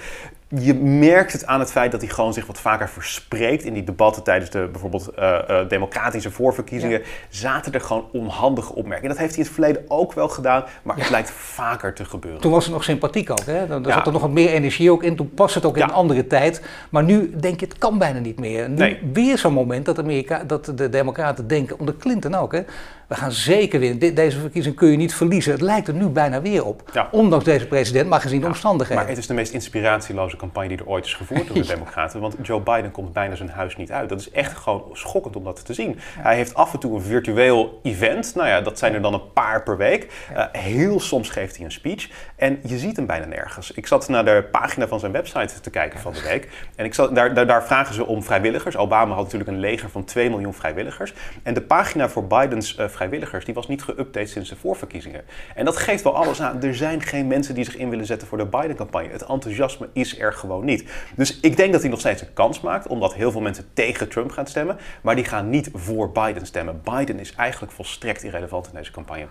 [0.60, 3.64] Je merkt het aan het feit dat hij gewoon zich wat vaker verspreekt.
[3.64, 9.10] In die debatten tijdens de bijvoorbeeld eh, eh, democratische voorverkiezingen zaten er gewoon onhandige opmerkingen.
[9.10, 12.40] Dat heeft hij in het verleden ook wel gedaan, maar het lijkt vaker te gebeuren.
[12.40, 13.44] Toen was het nog sympathiek ook.
[13.44, 13.66] Hè?
[13.66, 13.92] Dan, Ja.
[13.92, 15.16] zat er nog wat meer energie ook in.
[15.16, 16.62] Toen past het ook in een andere tijd.
[16.90, 18.68] Maar nu denk je, het kan bijna niet meer.
[18.68, 18.98] Nu Nee.
[19.12, 22.60] weer zo'n moment dat, Amerika, dat de democraten denken, onder Clinton ook, hè?
[23.06, 24.14] we gaan zeker winnen.
[24.14, 25.52] Deze verkiezing kun je niet verliezen.
[25.52, 26.90] Het lijkt er nu bijna weer op.
[26.92, 27.08] Ja.
[27.10, 29.02] Ondanks deze president, maar gezien de omstandigheden.
[29.02, 32.20] Maar het is de meest inspiratieloze campagne die er ooit is gevoerd door de Democraten.
[32.20, 34.08] Want Joe Biden komt bijna zijn huis niet uit.
[34.08, 35.98] Dat is echt gewoon schokkend om dat te zien.
[36.18, 38.34] Hij heeft af en toe een virtueel event.
[38.34, 40.12] Nou ja, dat zijn er dan een paar per week.
[40.34, 42.08] Eh, heel soms geeft hij een speech.
[42.36, 43.70] En je ziet hem bijna nergens.
[43.70, 46.48] Ik zat naar de pagina van zijn website te kijken van de week.
[46.76, 48.76] En ik zat, daar, daar, daar vragen ze om vrijwilligers.
[48.76, 51.14] Obama had natuurlijk een leger van 2 miljoen vrijwilligers.
[51.42, 55.24] En de pagina voor Bidens eh, vrijwilligers die was niet geüpdate sinds de voorverkiezingen.
[55.54, 56.62] En dat geeft wel alles aan.
[56.62, 59.08] Er zijn geen mensen die zich in willen zetten voor de Biden-campagne.
[59.08, 60.84] Het enthousiasme is er gewoon niet.
[61.16, 64.08] Dus ik denk dat hij nog steeds een kans maakt, omdat heel veel mensen tegen
[64.08, 64.76] Trump gaan stemmen.
[65.00, 66.80] Maar die gaan niet voor Biden stemmen.
[66.84, 69.26] Biden is eigenlijk volstrekt irrelevant in deze campagne.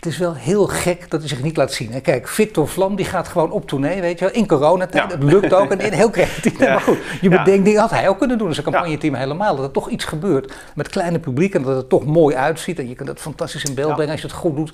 [0.00, 1.92] Het is wel heel gek dat hij zich niet laat zien.
[1.92, 2.00] hè.
[2.00, 5.10] Kijk, Victor Vlam die gaat gewoon op tournee, weet je wel, in coronatijd.
[5.10, 5.16] Ja.
[5.18, 6.58] Het lukt ook en heel creatief.
[6.58, 6.68] Ja.
[6.70, 9.56] Maar goed, je bedenkt, die had hij ook kunnen doen zijn campagneteam helemaal.
[9.56, 12.78] Dat er toch iets gebeurt met kleine publiek en dat het toch mooi uitziet.
[12.78, 14.72] En je kunt het fantastisch in beeld brengen als je het goed doet.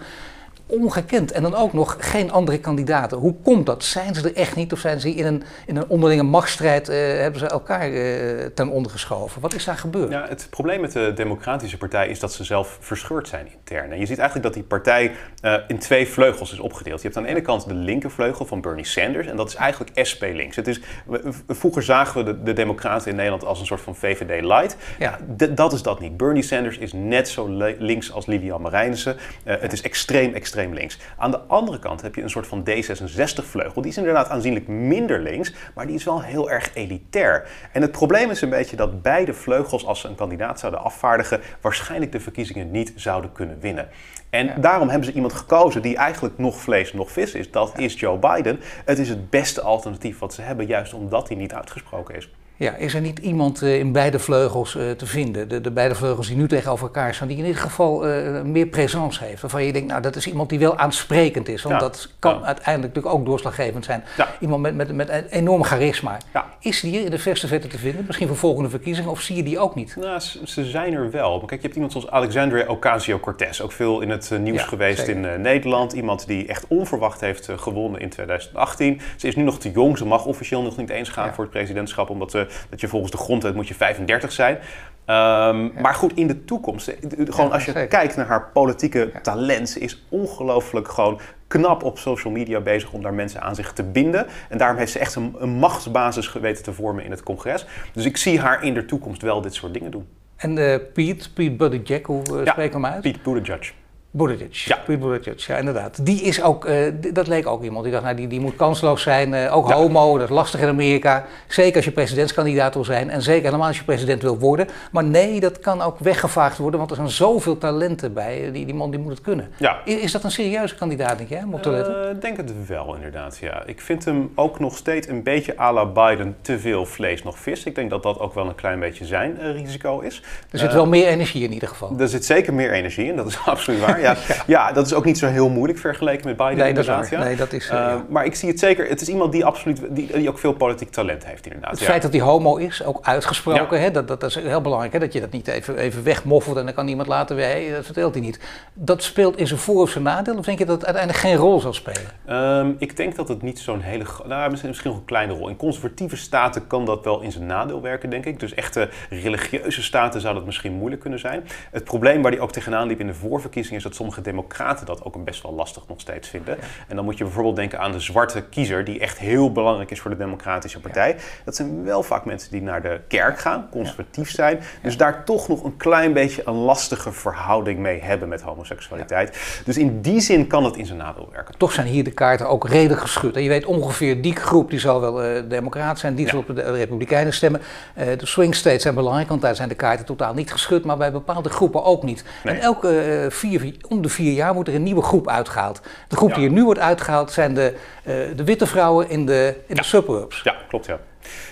[0.68, 1.32] Ongekend.
[1.32, 3.18] En dan ook nog geen andere kandidaten.
[3.18, 3.84] Hoe komt dat?
[3.84, 4.72] Zijn ze er echt niet?
[4.72, 8.68] Of zijn ze in een, in een onderlinge machtsstrijd, eh, hebben ze elkaar eh, ten
[8.68, 9.40] onder geschoven?
[9.40, 10.10] Wat is daar gebeurd?
[10.10, 13.92] Ja, het probleem met de Democratische Partij is dat ze zelf verscheurd zijn intern.
[13.92, 16.98] En je ziet eigenlijk dat die partij eh, in twee vleugels is opgedeeld.
[17.00, 19.26] Je hebt aan de ene kant de linkervleugel van Bernie Sanders.
[19.26, 20.56] En dat is eigenlijk SP links.
[20.56, 23.80] Het is, we- we- vroeger zagen we de, de Democraten in Nederland als een soort
[23.80, 24.76] van VVD light.
[24.98, 25.18] Ja.
[25.36, 26.16] D- dat is dat niet.
[26.16, 27.46] Bernie Sanders is net zo
[27.78, 29.16] links als Lilian Marijnissen.
[29.44, 30.98] Het is extreem, extreem links.
[31.16, 33.82] Aan de andere kant heb je een soort van D66-vleugel.
[33.82, 37.48] Die is inderdaad aanzienlijk minder links, maar die is wel heel erg elitair.
[37.72, 41.40] En het probleem is een beetje dat beide vleugels, als ze een kandidaat zouden afvaardigen,
[41.60, 43.88] waarschijnlijk de verkiezingen niet zouden kunnen winnen.
[44.30, 47.50] En daarom hebben ze iemand gekozen die eigenlijk nog vlees, nog vis is.
[47.50, 48.60] Dat is Joe Biden.
[48.84, 52.30] Het is het beste alternatief wat ze hebben, juist omdat hij niet uitgesproken is.
[52.58, 55.48] Ja, is er niet iemand eh, in beide vleugels eh, te vinden?
[55.48, 58.66] De, de beide vleugels die nu tegenover elkaar staan, die in ieder geval eh, meer
[58.66, 59.40] presence heeft.
[59.40, 61.62] Waarvan je denkt, nou dat is iemand die wel aansprekend is.
[61.62, 62.46] Want Ja, dat kan ja.
[62.46, 64.04] uiteindelijk natuurlijk ook doorslaggevend zijn.
[64.16, 64.28] Ja.
[64.40, 66.16] Iemand met, met, met een enorm charisma.
[66.60, 68.04] Is die in de verste verte te vinden?
[68.06, 69.10] Misschien voor volgende verkiezingen?
[69.10, 69.96] Of zie je die ook niet?
[70.00, 71.38] Nou, ze, ze zijn er wel.
[71.38, 73.60] Maar kijk, je hebt iemand zoals Alexandria Ocasio-Cortez.
[73.60, 75.32] Ook veel in het nieuws geweest zeker.
[75.32, 75.92] in Nederland.
[75.92, 79.00] Iemand die echt onverwacht heeft gewonnen in 2018.
[79.16, 79.98] Ze is nu nog te jong.
[79.98, 82.10] Ze mag officieel nog niet eens gaan voor het presidentschap.
[82.10, 84.58] Omdat eh, dat je volgens de grondwet moet je 35 zijn.
[85.04, 86.88] Ehm, Maar goed, in de toekomst.
[86.88, 87.88] eh, Gewoon Ja, als je zeker.
[87.88, 89.20] kijkt naar haar politieke Ja.
[89.20, 89.68] talent.
[89.68, 93.82] Ze is ongelooflijk gewoon knap op social media bezig om daar mensen aan zich te
[93.82, 94.26] binden.
[94.48, 97.66] En daarom heeft ze echt een, een machtsbasis geweten te vormen in het congres.
[97.92, 100.06] Dus ik zie haar in de toekomst wel dit soort dingen doen.
[100.36, 103.00] En eh Piet, Piet Buttigieg, hoe uh, Ja, spreek ik hem uit?
[103.00, 103.72] Pete Buttigieg.
[104.16, 104.64] Buttigieg.
[104.64, 104.78] Ja.
[104.86, 106.06] Piet Buttigieg, ja inderdaad.
[106.06, 106.76] Die is ook, eh,
[107.12, 109.34] dat leek ook iemand die dacht, nou, die, die moet kansloos zijn.
[109.34, 109.74] eh, ook Ja.
[109.74, 111.24] homo, dat is lastig in Amerika.
[111.48, 114.68] Zeker als je presidentskandidaat wil zijn en zeker helemaal als je president wil worden.
[114.92, 118.50] Maar nee, dat kan ook weggevaagd worden, want er zijn zoveel talenten bij.
[118.52, 119.48] Die, die man die moet het kunnen.
[119.56, 119.84] Ja.
[119.84, 122.04] Is dat een serieuze kandidaat, denk je, om op te letten?
[122.04, 123.38] Eh, Ik denk het wel, inderdaad.
[123.40, 123.62] Ja.
[123.66, 127.38] Ik vind hem ook nog steeds een beetje à la Biden te veel vlees nog
[127.38, 127.64] vis.
[127.64, 130.22] Ik denk dat dat ook wel een klein beetje zijn eh, risico is.
[130.50, 131.94] er zit wel meer energie in ieder geval.
[131.98, 134.00] Er zit zeker meer energie in, dat is absoluut waar.
[134.26, 137.10] Ja, ja, dat is ook niet zo heel moeilijk vergeleken met Biden Nee, inderdaad.
[137.10, 137.94] Nee, dat is, Eh, eh.
[138.08, 140.90] Maar ik zie het zeker, het is iemand die absoluut, die, die ook veel politiek
[140.90, 141.70] talent heeft inderdaad.
[141.70, 144.92] Het feit dat hij homo is, ook uitgesproken, hè, dat, dat, dat is heel belangrijk.
[144.92, 147.70] Hè, dat je dat niet even, even wegmoffelt en dan kan iemand later weer, hé,
[147.74, 148.40] dat vertelt hij niet.
[148.74, 151.36] Dat speelt in zijn voor- of zijn nadeel, of denk je dat het uiteindelijk geen
[151.36, 152.02] rol zal spelen?
[152.26, 154.04] Ehm, ik denk dat het niet zo'n hele...
[154.26, 155.48] Nou, misschien, misschien nog een kleine rol.
[155.48, 158.40] In conservatieve staten kan dat wel in zijn nadeel werken, denk ik.
[158.40, 161.44] Dus echte religieuze staten zou dat misschien moeilijk kunnen zijn.
[161.70, 163.80] Het probleem waar hij ook tegenaan liep in de voorverkiezingen...
[163.86, 166.58] dat sommige democraten dat ook een best wel lastig nog steeds vinden.
[166.88, 168.84] En dan moet je bijvoorbeeld denken aan de zwarte kiezer...
[168.84, 171.16] die echt heel belangrijk is voor de Democratische Partij.
[171.44, 174.60] Dat zijn wel vaak mensen die naar de kerk gaan, conservatief zijn.
[174.82, 179.60] Dus daar toch nog een klein beetje een lastige verhouding mee hebben met homoseksualiteit.
[179.64, 181.58] Dus in die zin kan het in zijn nadeel werken.
[181.58, 183.36] Toch zijn hier de kaarten ook redelijk geschud.
[183.36, 186.56] En je weet ongeveer, die groep die zal wel eh democraat zijn, die zal op
[186.56, 187.60] de Republikeinen stemmen.
[187.94, 190.96] Eh, de swing states zijn belangrijk, want daar zijn de kaarten totaal niet geschud, maar
[190.96, 192.24] bij bepaalde groepen ook niet.
[192.44, 192.54] Nee.
[192.54, 195.80] En elke eh, vier, om de vier jaar wordt er een nieuwe groep uitgehaald.
[196.08, 196.34] De groep Ja.
[196.34, 199.84] die er nu wordt uitgehaald zijn de, eh, de witte vrouwen in de, in de
[199.84, 200.40] suburbs.
[200.44, 200.98] Ja, klopt ja.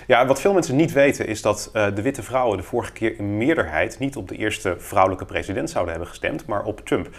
[0.06, 3.18] Ja, wat veel mensen niet weten is dat eh, de witte vrouwen de vorige keer
[3.18, 7.08] in meerderheid niet op de eerste vrouwelijke president zouden hebben gestemd, maar op Trump.
[7.08, 7.10] 52%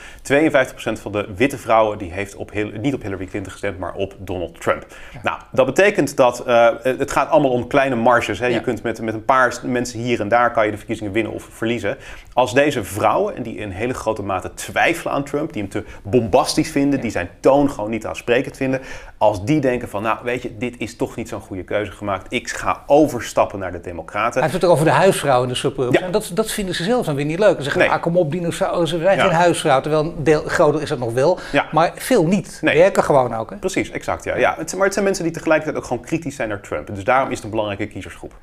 [1.02, 4.16] van de witte vrouwen die heeft op Hil- niet op Hillary Clinton gestemd, maar op
[4.18, 4.86] Donald Trump.
[5.24, 8.40] Nou, dat betekent dat eh, het gaat allemaal om kleine marges.
[8.40, 8.48] Hè.
[8.48, 11.34] Je kunt met, met een paar mensen hier en daar kan je de verkiezingen winnen
[11.34, 11.98] of verliezen.
[12.34, 15.84] Als deze vrouwen, en die in hele grote mate twijfelen aan Trump, die hem te
[16.04, 18.82] bombastisch vinden, die zijn toon gewoon niet aansprekend vinden,
[19.18, 22.34] als die denken van, nou weet je, dit is toch niet zo'n goede keuze gemaakt,
[22.34, 24.34] ik ga overstappen naar de Democraten.
[24.34, 26.00] Hij heeft het ook over de huisvrouw in de suburbs.
[26.00, 26.06] Ja.
[26.06, 27.56] En dat, dat vinden ze zelf dan weer niet leuk.
[27.58, 27.90] Ze zeggen, Nee.
[27.92, 29.22] ah, kom op, dinosaurussen, wij Ja.
[29.22, 29.82] zijn huisvrouw.
[29.82, 31.66] Terwijl een deel groter is dat nog wel, Ja.
[31.72, 32.58] maar veel niet.
[32.62, 32.78] Nee.
[32.78, 33.50] Werken gewoon ook.
[33.50, 33.56] Hè?
[33.56, 34.24] Precies, exact.
[34.24, 34.38] Ja.
[34.38, 36.88] Ja, het, maar het zijn mensen die tegelijkertijd ook gewoon kritisch zijn naar Trump.
[36.96, 38.34] Dus daarom is het een belangrijke kiezersgroep.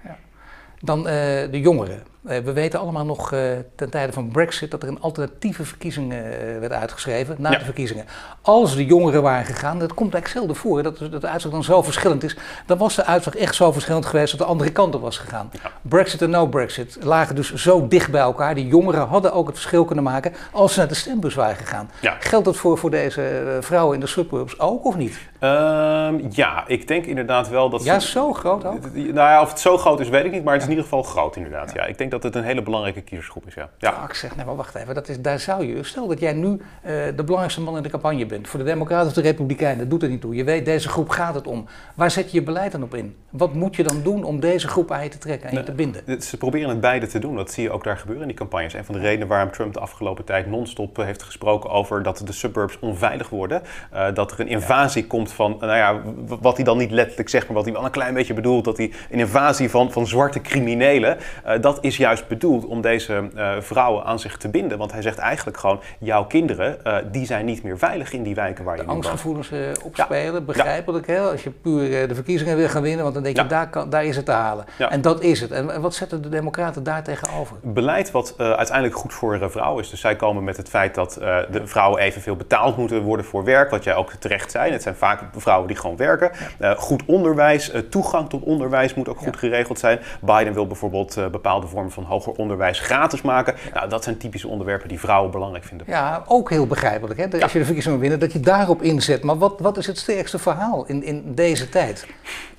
[0.80, 1.14] Dan eh,
[1.50, 2.02] de jongeren.
[2.26, 3.40] Eh, we weten allemaal nog eh,
[3.76, 6.18] ten tijde van Brexit dat er een alternatieve verkiezing eh,
[6.60, 7.58] werd uitgeschreven na Ja.
[7.58, 8.04] de verkiezingen.
[8.42, 11.64] Als de jongeren waren gegaan, dat komt eigenlijk zelden voor, dat, dat de uitslag dan
[11.64, 14.94] zo verschillend is, dan was de uitslag echt zo verschillend geweest dat de andere kant
[14.94, 15.50] op was gegaan.
[15.82, 18.54] Brexit en no Brexit lagen dus zo dicht bij elkaar.
[18.54, 21.90] Die jongeren hadden ook het verschil kunnen maken als ze naar de stembus waren gegaan.
[22.00, 22.16] Ja.
[22.20, 25.18] Geldt dat voor, voor deze vrouwen in de suburbs ook of niet?
[25.38, 27.84] Ehm, ja, ik denk inderdaad wel dat...
[27.84, 28.92] Ja, ze- zo groot ook?
[28.94, 30.44] Nou ja, of het zo groot is, weet ik niet.
[30.44, 31.72] Maar het is in ieder geval groot inderdaad.
[31.74, 31.84] Ja.
[31.84, 33.68] Ik denk dat het een hele belangrijke kiezersgroep is, ja.
[33.78, 33.90] ja.
[33.90, 36.32] Ja, ik zeg, nee, maar wacht even, dat is, daar zou je, stel dat jij
[36.32, 39.78] nu eh, de belangrijkste man in de campagne bent, voor de Democraten of de Republikeinen,
[39.78, 40.34] dat doet er niet toe.
[40.34, 41.66] Je weet, deze groep gaat het om.
[41.94, 43.16] Waar zet je je beleid dan op in?
[43.30, 45.72] Wat moet je dan doen om deze groep aan je te trekken en je te
[45.72, 46.02] binden?
[46.04, 47.36] Het- Ze proberen het beide te doen.
[47.36, 48.74] Dat zie je ook daar gebeuren in die campagnes.
[48.74, 52.22] Een van de redenen waarom Trump de afgelopen tijd non-stop eh, heeft gesproken over dat
[52.24, 53.62] de suburbs onveilig worden.
[53.92, 56.00] Eh, dat er een invasie komt van, nou ja,
[56.40, 58.64] wat hij dan niet letterlijk zegt, maar wat hij wel een klein beetje bedoelt.
[58.64, 61.16] Dat hij een invasie van, van zwarte criminelen.
[61.60, 64.78] dat is juist bedoeld om deze eh, vrouwen aan zich te binden.
[64.78, 68.34] Want hij zegt eigenlijk gewoon, jouw kinderen, eh, die zijn niet meer veilig in die
[68.34, 68.98] wijken waar je nu woont.
[68.98, 71.20] Angstgevoelens eh, opspelen, begrijpelijk hè?
[71.20, 73.48] Als je puur de verkiezingen wil gaan winnen, want dan denk je, Ja.
[73.48, 74.64] daar, kan, daar is het te halen.
[74.78, 74.90] Ja.
[74.90, 75.50] En dat is het.
[75.50, 77.56] En, en wat zetten de Democraten daar tegenover?
[77.62, 79.90] beleid wat uiteindelijk goed voor vrouwen is.
[79.90, 81.14] Dus zij komen met het feit dat
[81.50, 84.72] de vrouwen evenveel betaald moeten worden voor werk, wat jij ook terecht zei.
[84.72, 86.30] Het zijn vaak vrouwen die gewoon werken.
[86.76, 89.98] Goed onderwijs, toegang tot onderwijs moet ook goed geregeld zijn.
[90.20, 93.54] Biden wil bijvoorbeeld bepaalde vormen van hoger onderwijs gratis maken.
[93.74, 95.86] Nou, dat zijn typische onderwerpen die vrouwen belangrijk vinden.
[95.90, 97.20] Ja, ook heel begrijpelijk.
[97.20, 97.42] Hè?
[97.42, 99.22] Als je de verkiezingen winnen, dat je daarop inzet.
[99.22, 102.06] Maar wat, wat is het sterkste verhaal in, in deze tijd?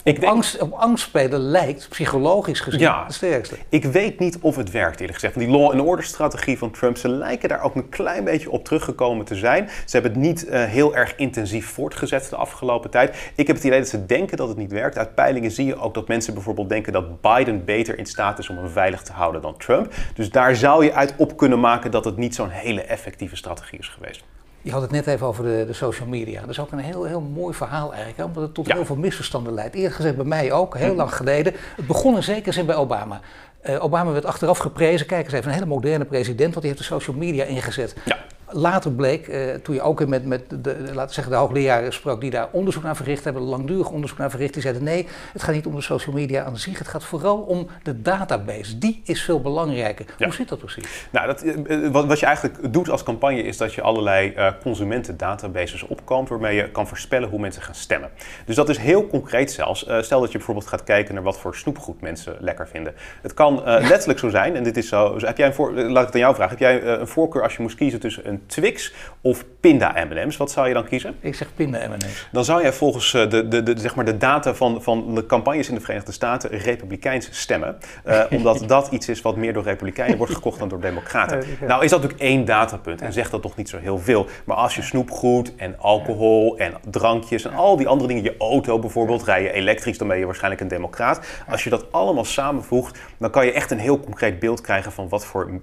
[0.04, 3.04] Ik Op, denk- angst, op angst spelen lijkt, psychologisch gezien, Ja.
[3.06, 3.56] het sterkste.
[3.70, 5.40] Ik weet niet of het werkt, eerlijk gezegd.
[5.40, 8.64] Die law and order strategie van Trump, ze lijken daar ook een klein beetje op
[8.66, 9.70] teruggekomen te zijn.
[9.86, 13.32] Ze hebben het niet eh, heel erg intensief voortgezet de afgelopen tijd.
[13.36, 14.98] Ik heb het idee dat ze denken dat het niet werkt.
[14.98, 18.50] Uit peilingen zie je ook dat mensen bijvoorbeeld denken dat Biden beter in staat is
[18.50, 19.94] om hem veilig te houden dan Trump.
[20.16, 23.80] Dus daar zou je uit op kunnen maken dat het niet zo'n hele effectieve strategie
[23.80, 24.24] is geweest.
[24.64, 26.40] Je had het net even over de, de social media.
[26.40, 28.76] Dat is ook een heel, heel mooi verhaal eigenlijk, omdat het tot Ja.
[28.76, 29.76] heel veel misverstanden leidt.
[29.76, 31.54] Eerder gezegd bij mij ook, heel lang geleden.
[31.76, 33.20] Het begon in zekere zin bij Obama.
[33.62, 36.78] Eh, Obama werd achteraf geprezen, kijk eens even, een hele moderne president, want die heeft
[36.78, 37.96] de social media ingezet.
[38.06, 38.18] Ja.
[38.56, 42.22] Later bleek, eh, toen je ook met, met de, laten we zeggen, de hoogleraren sprak
[42.22, 45.56] die daar onderzoek naar verricht hebben, langdurig onderzoek naar verricht, die zeiden nee, het gaat
[45.56, 48.78] niet om de social media aan zich, het gaat vooral om de database.
[48.78, 50.06] Die is veel belangrijker.
[50.18, 50.26] Ja.
[50.26, 51.08] Hoe zit dat precies?
[51.12, 54.52] Nou, dat, eh, wat, wat je eigenlijk doet als campagne is dat je allerlei eh
[54.62, 58.10] consumentendatabases opkomt waarmee je kan voorspellen hoe mensen gaan stemmen.
[58.46, 59.86] Dus dat is heel concreet zelfs.
[60.00, 62.94] Stel dat je bijvoorbeeld gaat kijken naar wat voor snoepgoed mensen lekker vinden.
[63.22, 65.18] Het kan letterlijk zo zijn, en dit is zo.
[65.18, 66.58] Heb jij een voor, laat ik het aan jou vragen.
[66.58, 70.38] Heb jij een voorkeur als je moest kiezen tussen een Twix of pinda M&M's.
[70.38, 71.16] Wat zou je dan kiezen?
[71.20, 72.28] Ik zeg pinda M&M's.
[72.32, 75.26] Dan zou jij volgens uh, de, de, de, zeg maar de data van, van de
[75.26, 77.78] campagnes in de Verenigde Staten republikeins stemmen.
[78.06, 81.44] Uh, omdat dat iets is wat meer door republikeinen wordt gekocht dan door democraten.
[81.68, 84.28] Nou is dat natuurlijk één datapunt en zegt dat nog niet zo heel veel.
[84.44, 88.80] Maar als je snoepgoed en alcohol en drankjes en al die andere dingen, je auto
[88.80, 91.26] bijvoorbeeld, rij je elektrisch, dan ben je waarschijnlijk een democraat.
[91.50, 95.10] Als je dat allemaal samenvoegt, dan kan je echt een heel concreet beeld krijgen van
[95.10, 95.62] wat voor,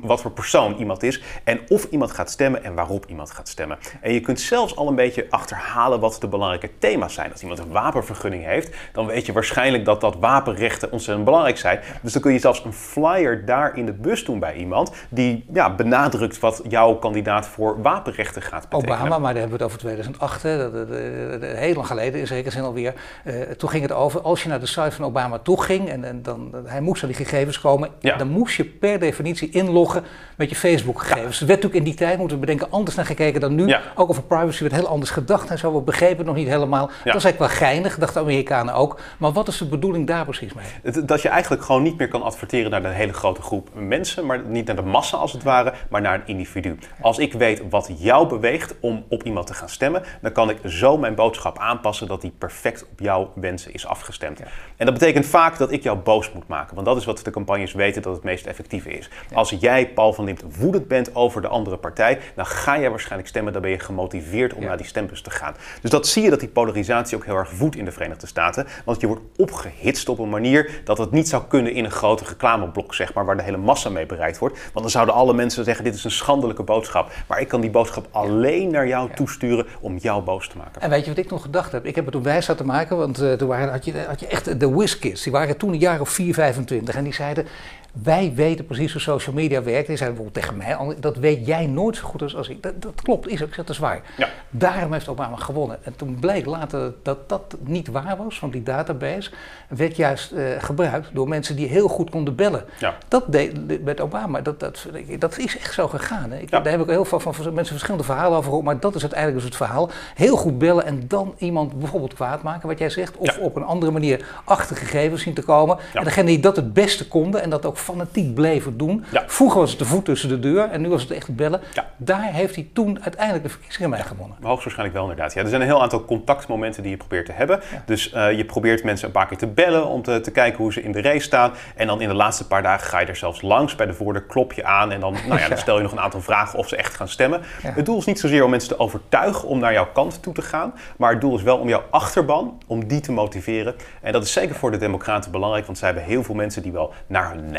[0.00, 3.78] wat voor persoon iemand is en of iemand gaat stemmen en waarop iemand gaat stemmen.
[4.00, 7.32] En je kunt zelfs al een beetje achterhalen wat de belangrijke thema's zijn.
[7.32, 11.80] Als iemand een wapenvergunning heeft, dan weet je waarschijnlijk dat dat wapenrechten ontzettend belangrijk zijn.
[12.02, 15.44] Dus dan kun je zelfs een flyer daar in de bus doen bij iemand die
[15.52, 18.96] ja, benadrukt wat jouw kandidaat voor wapenrechten gaat betekenen.
[18.96, 20.98] Obama, maar daar hebben we het over 2008, hè, dat, dat,
[21.42, 22.94] heel lang geleden in zekere zin alweer.
[23.24, 26.04] Uh, toen ging het over, als je naar de site van Obama toe ging en,
[26.04, 28.16] en dan, hij moest aan die gegevens komen, ja.
[28.16, 30.04] dan moest je per definitie inloggen
[30.36, 31.34] met je Facebook-gegevens.
[31.34, 31.40] Ja.
[31.40, 33.66] Er werd natuurlijk in die tijd, moeten we bedenken, anders naar gekeken dan nu.
[33.66, 33.80] Ja.
[33.94, 35.74] Ook over privacy werd heel anders gedacht en zo.
[35.74, 36.86] We begrepen het nog niet helemaal.
[36.86, 39.00] Dat is eigenlijk wel geinig, dachten de Amerikanen ook.
[39.18, 41.04] Maar wat is de bedoeling daar precies mee?
[41.04, 44.42] Dat je eigenlijk gewoon niet meer kan adverteren naar een hele grote groep mensen, maar
[44.46, 46.78] niet naar de massa als het ware, maar naar een individu.
[47.00, 50.58] Als ik weet wat jou beweegt om op iemand te gaan stemmen, dan kan ik
[50.64, 54.40] zo mijn boodschap aanpassen dat die perfect op jouw wensen is afgestemd.
[54.76, 57.30] En dat betekent vaak dat ik jou boos moet maken, want dat is wat de
[57.30, 59.10] campagnes weten dat het meest effectief is.
[59.32, 61.90] Als jij, Paul van Liemt, woedend bent over de andere partij,
[62.34, 65.54] dan ga jij waarschijnlijk stemmen, dan ben je gemotiveerd om naar die stembus te gaan.
[65.80, 68.66] Dus dat zie je dat die polarisatie ook heel erg voedt in de Verenigde Staten,
[68.84, 72.24] want je wordt opgehitst op een manier dat het niet zou kunnen in een grote
[72.24, 74.58] reclameblok, zeg maar, waar de hele massa mee bereikt wordt.
[74.58, 77.12] Want dan zouden alle mensen zeggen, dit is een schandelijke boodschap.
[77.26, 80.80] Maar ik kan die boodschap alleen naar jou toesturen om jou boos te maken.
[80.80, 81.86] En weet je wat ik nog gedacht heb?
[81.86, 84.26] Ik heb het toen wijs te maken, want uh, toen waren, had, je, had je
[84.26, 85.22] echt de WizKids.
[85.22, 87.46] Die waren toen een jaar of 4, 25 en die zeiden...
[87.92, 89.86] Wij weten precies hoe social media werkt.
[89.86, 92.62] Die zeiden bijvoorbeeld tegen mij, dat weet jij nooit zo goed als, als ik.
[92.62, 94.02] Dat, dat klopt, is ook, dat is waar.
[94.16, 94.28] Ja.
[94.50, 95.78] Daarom heeft Obama gewonnen.
[95.82, 99.30] En toen bleek later dat dat niet waar was, want die database
[99.68, 102.64] werd juist uh, gebruikt door mensen die heel goed konden bellen.
[102.78, 102.94] Ja.
[103.08, 104.86] Dat deed met Obama, dat, dat,
[105.18, 106.30] dat is echt zo gegaan.
[106.30, 106.38] Hè.
[106.38, 106.60] Ik, ja.
[106.60, 109.02] Daar heb ik heel veel van, van mensen verschillende verhalen over gehoord, maar dat is
[109.02, 109.90] uiteindelijk dus het verhaal.
[110.14, 113.64] Heel goed bellen en dan iemand bijvoorbeeld kwaad maken, wat jij zegt, of op een
[113.64, 115.78] andere manier achter gegevens zien te komen.
[115.94, 119.04] En degene die dat het beste konden en dat ook fanatiek bleven doen.
[119.10, 119.24] Ja.
[119.26, 121.60] Vroeger was het de voet tussen de deur en nu was het echt bellen.
[121.72, 121.90] Ja.
[121.96, 124.36] Daar heeft hij toen uiteindelijk de verkiezingen mee gewonnen.
[124.42, 125.34] Hoogstwaarschijnlijk wel inderdaad.
[125.34, 127.60] Ja, er zijn een heel aantal contactmomenten die je probeert te hebben.
[127.86, 130.72] Dus uh, je probeert mensen een paar keer te bellen om te, te, kijken hoe
[130.72, 131.52] ze in de race staan.
[131.76, 134.22] En dan in de laatste paar dagen ga je er zelfs langs bij de voordeur,
[134.22, 136.68] klop je aan en dan, nou ja, dan stel je nog een aantal vragen of
[136.68, 137.40] ze echt gaan stemmen.
[137.62, 140.42] Het doel is niet zozeer om mensen te overtuigen om naar jouw kant toe te
[140.42, 143.74] gaan, maar het doel is wel om jouw achterban, om die te motiveren.
[144.00, 146.72] En dat is zeker voor de democraten belangrijk, want zij hebben heel veel mensen die
[146.72, 147.50] wel naar hun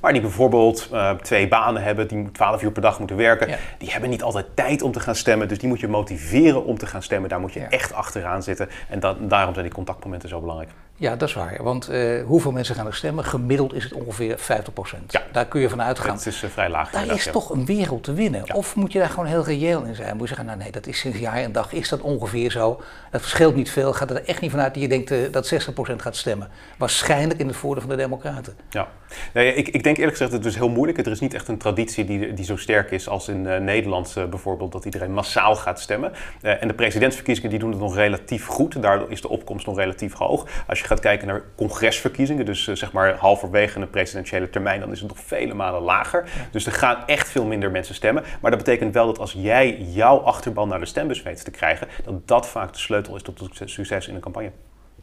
[0.00, 3.48] maar die bijvoorbeeld uh, twee banen hebben, die 12 uur per dag moeten werken.
[3.48, 3.56] Ja.
[3.78, 6.78] Die hebben niet altijd tijd om te gaan stemmen, dus die moet je motiveren om
[6.78, 7.28] te gaan stemmen.
[7.28, 7.70] Daar moet je ja.
[7.70, 10.70] echt achteraan zitten en dat, daarom zijn die contactmomenten zo belangrijk.
[10.96, 11.62] Ja, dat is waar.
[11.62, 13.24] Want uh, hoeveel mensen gaan er stemmen?
[13.24, 14.72] Gemiddeld is het ongeveer 50
[15.08, 15.22] Ja.
[15.32, 16.16] Daar kun je van uitgaan.
[16.16, 16.90] Het is uh, vrij laag.
[16.90, 18.42] Daar is toch een wereld te winnen.
[18.44, 18.54] Ja.
[18.54, 20.10] Of moet je daar gewoon heel reëel in zijn?
[20.10, 22.80] Moet je zeggen, nou nee, dat is sinds jaar en dag is dat ongeveer zo.
[23.10, 23.92] Dat verschilt niet veel.
[23.92, 25.56] Gaat er echt niet vanuit dat je denkt uh, dat 60%
[25.96, 26.48] gaat stemmen.
[26.78, 28.56] Waarschijnlijk in het voordeel van de democraten.
[28.70, 28.88] Ja.
[29.32, 30.98] Nee, ik, ik denk eerlijk gezegd, het is heel moeilijk.
[30.98, 34.72] Er is niet echt een traditie die, die zo sterk is als in Nederland bijvoorbeeld,
[34.72, 36.12] dat iedereen massaal gaat stemmen.
[36.40, 38.82] en de presidentsverkiezingen die doen het nog relatief goed.
[38.82, 40.46] Daardoor is de opkomst nog relatief hoog.
[40.66, 44.92] Als je gaat kijken naar congresverkiezingen, dus uh, zeg maar halverwege een presidentiële termijn, dan
[44.92, 46.24] is het nog vele malen lager.
[46.50, 48.24] Dus er gaan echt veel minder mensen stemmen.
[48.40, 51.88] Maar dat betekent wel dat als jij jouw achterban naar de stembus weet te krijgen,
[52.04, 54.50] dat dat vaak de sleutel is tot succes in een campagne.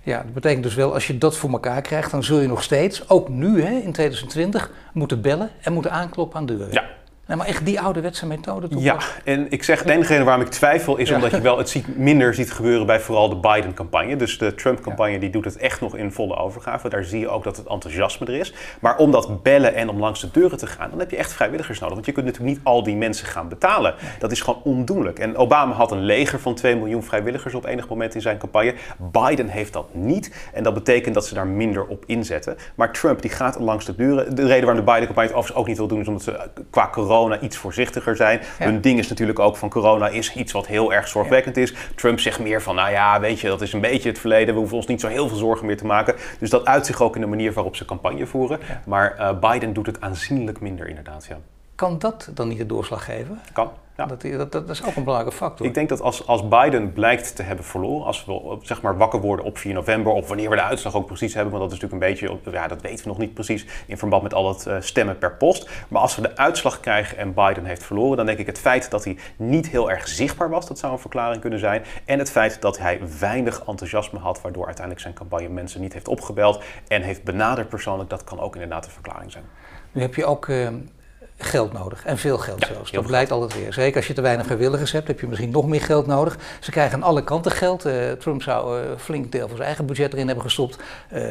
[0.04, 2.64] Ja, dat betekent dus wel, als je dat voor elkaar krijgt, dan zul je nog
[2.64, 6.72] steeds, ook nu hè, in 2020, moeten bellen en moeten aankloppen aan deuren.
[6.72, 6.86] Ja,
[7.30, 10.52] Nee, maar echt die ouderwetse methode Ja, en ik zeg, de enige reden waarom ik
[10.52, 14.16] twijfel is omdat je wel het ziet, minder ziet gebeuren bij vooral de Biden-campagne.
[14.16, 16.90] Dus de Trump-campagne die doet het echt nog in volle overgave.
[16.90, 18.54] Daar zie je ook dat het enthousiasme er is.
[18.82, 21.34] Maar om dat bellen en om langs de deuren te gaan, dan heb je echt
[21.34, 21.94] vrijwilligers nodig.
[21.94, 23.96] Want je kunt natuurlijk niet al die mensen gaan betalen.
[24.20, 25.20] Dat is gewoon ondoenlijk.
[25.20, 28.74] En Obama had een leger van 2 miljoen vrijwilligers op enig moment in zijn campagne.
[28.98, 30.50] Biden heeft dat niet.
[30.54, 32.58] En dat betekent dat ze daar minder op inzetten.
[32.76, 34.36] Maar Trump die gaat langs de deuren.
[34.36, 36.90] De reden waarom de Biden-campagne het overigens ook niet wil doen, is omdat ze qua
[36.92, 38.42] corona corona iets voorzichtiger zijn.
[38.58, 41.74] Hun ding is natuurlijk ook van corona is iets wat heel erg zorgwekkend is.
[41.96, 44.54] Trump zegt meer van, nou ja, weet je, dat is een beetje het verleden.
[44.54, 46.16] We hoeven ons niet zo heel veel zorgen meer te maken.
[46.40, 48.60] Dus dat uit zich ook in de manier waarop ze campagne voeren.
[48.86, 51.38] Maar uh, Biden doet het aanzienlijk minder inderdaad, ja.
[51.80, 53.42] Kan dat dan niet de doorslag geven?
[53.54, 53.72] Kan.
[53.98, 54.06] Ja.
[54.06, 55.66] Dat, dat, dat, is ook een belangrijke factor.
[55.66, 59.22] Ik denk dat als, als Biden blijkt te hebben verloren, als we zeg maar wakker
[59.22, 61.80] worden op 4 november, of wanneer we de uitslag ook precies hebben, want dat is
[61.80, 64.66] natuurlijk een beetje, ja, dat weten we nog niet precies in verband met al dat
[64.68, 65.70] uh, stemmen per post.
[65.88, 68.92] Maar als we de uitslag krijgen en Biden heeft verloren, dan denk ik het feit
[68.92, 71.84] dat hij niet heel erg zichtbaar was, dat zou een verklaring kunnen zijn.
[72.06, 76.08] En het feit dat hij weinig enthousiasme had, waardoor uiteindelijk zijn campagne mensen niet heeft
[76.08, 79.44] opgebeld en heeft benaderd persoonlijk, dat kan ook inderdaad een verklaring zijn.
[79.92, 80.48] Nu heb je ook.
[80.48, 80.68] Uh
[81.40, 82.06] geld nodig.
[82.06, 82.92] En veel geld zelfs.
[82.92, 83.74] Dat blijkt altijd weer.
[83.74, 86.38] Zeker als je te weinig vrijwilligers hebt, heb je misschien nog meer geld nodig.
[86.60, 87.86] Ze krijgen aan alle kanten geld.
[87.86, 90.78] Uh, Trump zou uh, flink deel van zijn eigen budget erin hebben gestopt.
[91.14, 91.22] Uh,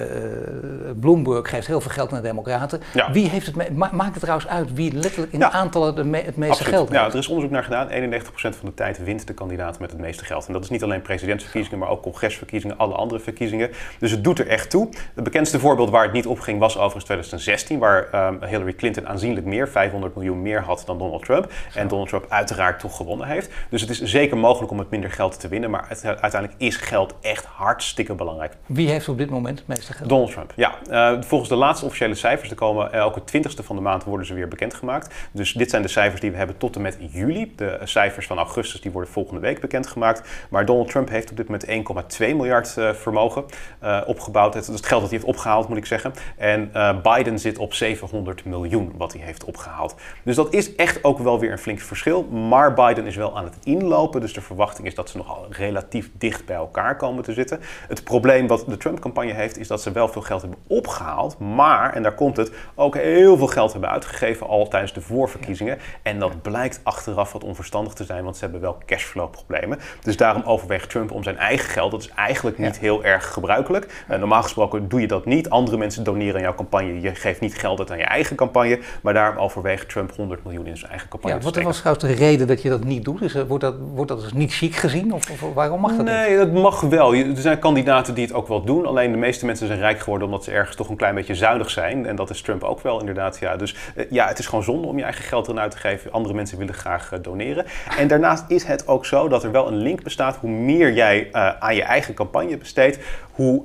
[1.01, 2.81] Bloomberg geeft heel veel geld naar de Democraten.
[3.13, 5.51] Wie heeft het ma maakt het trouwens uit wie letterlijk in ja.
[5.51, 6.75] aantallen de me het meeste Absoluut.
[6.75, 7.01] geld heeft?
[7.01, 7.89] Ja, er is onderzoek naar gedaan.
[7.89, 10.47] 91% van de tijd wint de kandidaat met het meeste geld.
[10.47, 13.71] En dat is niet alleen presidentsverkiezingen, maar ook congresverkiezingen, alle andere verkiezingen.
[13.99, 14.89] Dus het doet er echt toe.
[15.15, 19.09] Het bekendste voorbeeld waar het niet op ging was overigens 2016, waar um, Hillary Clinton
[19.09, 21.53] aanzienlijk meer, 500 miljoen meer had dan Donald Trump.
[21.75, 23.51] En Donald Trump uiteraard toch gewonnen heeft.
[23.71, 25.71] Dus het is zeker mogelijk om met minder geld te winnen.
[25.71, 28.57] Maar uiteindelijk is geld echt hartstikke belangrijk.
[28.67, 30.09] Wie heeft op dit moment het meeste geld?
[30.09, 30.75] Donald Trump, ja.
[30.91, 34.35] Uh, volgens de laatste officiële cijfers, er komen elke twintigste van de maand worden ze
[34.35, 35.15] weer bekendgemaakt.
[35.33, 37.53] Dus dit zijn de cijfers die we hebben tot en met juli.
[37.57, 40.29] De cijfers van augustus die worden volgende week bekendgemaakt.
[40.51, 43.45] Maar Donald Trump heeft op dit moment 1,2 miljard uh, vermogen
[43.83, 44.55] uh, opgebouwd.
[44.55, 46.13] Het, het geld dat hij heeft opgehaald, moet ik zeggen.
[46.37, 46.71] En
[47.03, 49.88] Biden zit op 700 miljoen wat hij heeft opgehaald.
[50.23, 52.25] Dus dat is echt ook wel weer een flink verschil.
[52.25, 54.21] Maar Biden is wel aan het inlopen.
[54.21, 57.61] Dus de verwachting is dat ze nogal relatief dicht bij elkaar komen te zitten.
[57.89, 61.39] Het probleem wat de Trump-campagne heeft, is dat ze wel veel geld hebben opgehaald.
[61.39, 65.79] Maar, en daar komt het, ook heel veel geld hebben uitgegeven al tijdens de voorverkiezingen.
[66.03, 69.79] En dat blijkt achteraf wat onverstandig te zijn, want ze hebben wel cashflow-problemen.
[70.03, 71.91] Dus daarom overweegt Trump om zijn eigen geld.
[71.91, 74.05] Dat is eigenlijk niet heel erg gebruikelijk.
[74.11, 75.51] Uh, normaal gesproken doe je dat niet.
[75.51, 77.01] Andere mensen doneren aan jouw campagne.
[77.01, 78.81] Je geeft niet geld uit aan je eigen campagne.
[79.03, 82.13] Maar daarom overweegt Trump 100 miljoen in zijn eigen campagne ja, Wat was trouwens de
[82.13, 83.23] reden dat je dat niet doet?
[83.23, 85.13] Is, wordt, dat, wordt dat dus niet chic gezien?
[85.13, 86.29] Of, of waarom mag dat nee, niet?
[86.29, 87.15] Nee, dat mag wel.
[87.15, 88.87] Er zijn kandidaten die het ook wel doen.
[88.87, 91.71] Alleen de meeste mensen zijn rijk geworden omdat ze ergens toch een klein beetje zuinig
[91.71, 92.07] zijn.
[92.07, 93.39] En dat is Trump ook wel inderdaad.
[93.39, 93.57] Ja.
[93.57, 96.13] Dus uh, ja, het is gewoon zonde om je eigen geld erin uit te geven.
[96.13, 97.65] Andere mensen willen graag uh, doneren.
[97.99, 100.37] En daarnaast is het ook zo dat er wel een link bestaat.
[100.37, 102.99] Hoe meer jij uh, aan je eigen campagne besteedt,
[103.31, 103.63] hoe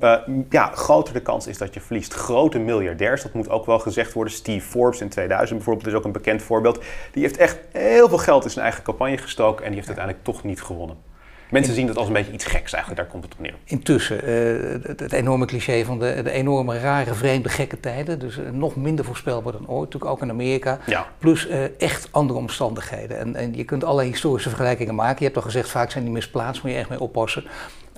[0.50, 2.14] ja, groter de kans is dat je verliest.
[2.14, 4.34] Grote miljardairs, dat moet ook wel gezegd worden.
[4.34, 6.84] Steve Forbes in 2000 bijvoorbeeld is ook een bekend voorbeeld.
[7.12, 10.26] Die heeft echt heel veel geld in zijn eigen campagne gestoken en die heeft uiteindelijk
[10.26, 10.98] toch niet gewonnen.
[11.54, 13.54] Mensen zien dat als een beetje iets geks eigenlijk, daar komt het op neer.
[13.64, 18.20] Intussen, uh, het, het, enorme cliché van de, de, enorme rare, vreemde, gekke tijden.
[18.20, 20.80] Dus uh, nog minder voorspelbaar dan ooit, natuurlijk ook in Amerika.
[20.86, 21.08] Ja.
[21.18, 23.18] Plus uh, echt andere omstandigheden.
[23.20, 25.18] En, en je kunt allerlei historische vergelijkingen maken.
[25.18, 27.44] Je hebt al gezegd, vaak zijn die misplaatst, moet je echt mee oppassen.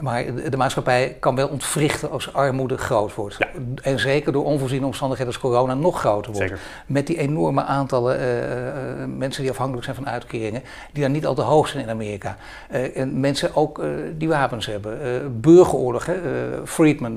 [0.01, 3.35] Maar de maatschappij kan wel ontwrichten als armoede groot wordt.
[3.39, 3.47] Ja.
[3.81, 6.47] En zeker door onvoorziene omstandigheden als corona nog groter wordt.
[6.47, 6.63] Zeker.
[6.87, 8.25] Met die enorme aantallen uh,
[9.17, 12.37] mensen die afhankelijk zijn van uitkeringen, die dan niet al te hoog zijn in Amerika.
[12.71, 15.41] Uh, en mensen ook uh, die wapens hebben.
[15.41, 16.15] burgeroorlog, hè?
[16.65, 17.13] Friedman,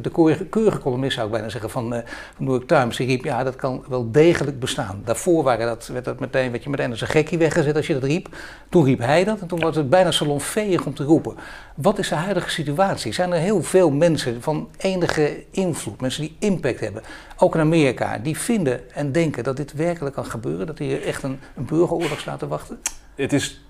[0.00, 2.02] de keurige, keurige columnist zou ik bijna zeggen van, van
[2.36, 5.02] New York Times, die riep, ja dat kan wel degelijk bestaan.
[5.04, 7.92] Daarvoor waren dat, werd dat meteen, werd je meteen als een gekkie weggezet als je
[7.92, 8.28] dat riep.
[8.68, 11.34] Toen riep hij dat en toen was het bijna salonveeg om te roepen.
[11.82, 13.12] Wat is de huidige situatie?
[13.12, 17.02] Zijn er heel veel mensen van enige invloed, mensen die impact hebben,
[17.36, 20.66] ook in Amerika, die vinden en denken dat dit werkelijk kan gebeuren?
[20.66, 22.80] Dat hier echt een, een burgeroorlog staat te wachten?
[23.20, 23.60] Het is,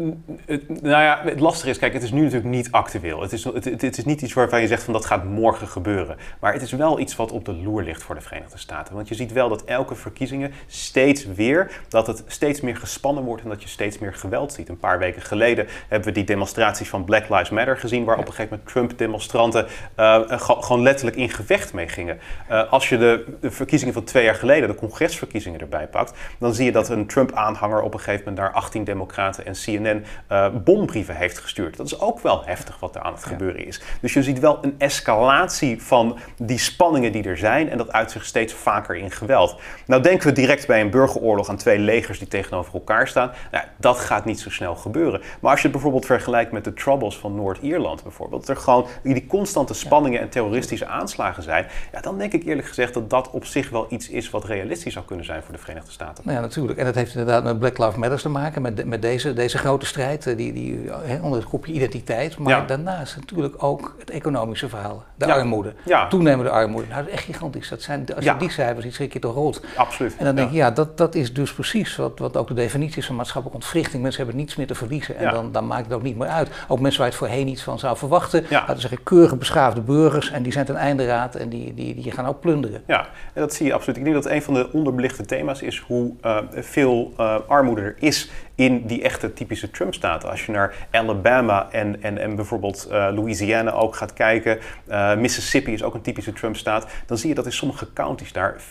[0.67, 3.21] nou ja, het lastige is, kijk, het is nu natuurlijk niet actueel.
[3.21, 6.17] Het is, het, is niet iets waarvan je zegt van dat gaat morgen gebeuren.
[6.41, 8.95] Maar het is wel iets wat op de loer ligt voor de Verenigde Staten.
[8.95, 13.43] Want je ziet wel dat elke verkiezingen steeds weer, dat het steeds meer gespannen wordt
[13.43, 14.69] en dat je steeds meer geweld ziet.
[14.69, 18.27] Een paar weken geleden hebben we die demonstraties van Black Lives Matter gezien, waar op
[18.27, 22.19] een gegeven moment Trump-demonstranten uh, gewoon letterlijk in gevecht mee gingen.
[22.51, 26.55] Uh, als je de, de, verkiezingen van twee jaar geleden, de congresverkiezingen erbij pakt, dan
[26.55, 30.49] zie je dat een Trump-aanhanger op een gegeven moment daar 18 democraten en CNN uh,
[30.65, 31.77] bombrieven heeft gestuurd.
[31.77, 33.29] Dat is ook wel heftig wat er aan het ja.
[33.29, 33.81] gebeuren is.
[34.01, 38.11] Dus je ziet wel een escalatie van die spanningen die er zijn en dat uit
[38.11, 39.61] zich steeds vaker in geweld.
[39.87, 43.31] Nou denken we direct bij een burgeroorlog aan twee legers die tegenover elkaar staan.
[43.51, 45.21] Nou, dat gaat niet zo snel gebeuren.
[45.41, 48.87] Maar als je het bijvoorbeeld vergelijkt met de Troubles van Noord-Ierland bijvoorbeeld, dat er gewoon
[49.03, 53.31] die constante spanningen en terroristische aanslagen zijn, ja, dan denk ik eerlijk gezegd dat dat
[53.31, 56.25] op zich wel iets is wat realistisch zou kunnen zijn voor de Verenigde Staten.
[56.25, 56.79] Nou ja, natuurlijk.
[56.79, 59.33] En dat heeft inderdaad met Black Lives Matter te maken, met, de, met deze deze,
[59.35, 62.39] deze grote strijd, eh, die, die, hè, onder het kopje identiteit.
[62.39, 62.65] Maar Ja.
[62.67, 65.05] daarnaast natuurlijk ook het economische verhaal.
[65.17, 65.35] De Ja.
[65.35, 65.75] armoede.
[65.85, 66.07] Ja.
[66.09, 66.87] Toenemende armoede.
[66.89, 67.69] Nou, dat is echt gigantisch.
[67.69, 69.61] Dat zijn, als je die cijfers ziet, schrik je toch rot.
[69.77, 70.17] Absoluut.
[70.19, 72.99] En dan denk je, ja, dat, dat is dus precies wat, wat ook de definitie
[72.99, 74.03] is van maatschappelijke ontwrichting.
[74.03, 76.49] Mensen hebben niets meer te verliezen en dan, dan maakt het ook niet meer uit.
[76.69, 80.31] Ook mensen waar je het voorheen iets van zou verwachten, laten zeggen keurige beschaafde burgers
[80.31, 82.83] en die zijn ten einde raad en die, die, die gaan ook plunderen.
[82.87, 83.01] Ja,
[83.33, 83.97] en dat zie je absoluut.
[83.97, 87.95] Ik denk dat een van de onderbelichte thema's is hoe eh, veel eh, armoede er
[87.99, 90.31] is in die echte typische Trump-staten.
[90.31, 95.73] Als je naar Alabama en, en, en bijvoorbeeld eh, Louisiana ook gaat kijken, eh, Mississippi
[95.73, 98.63] is ook een typische Trump-staat, dan zie je dat in sommige counties daar 40%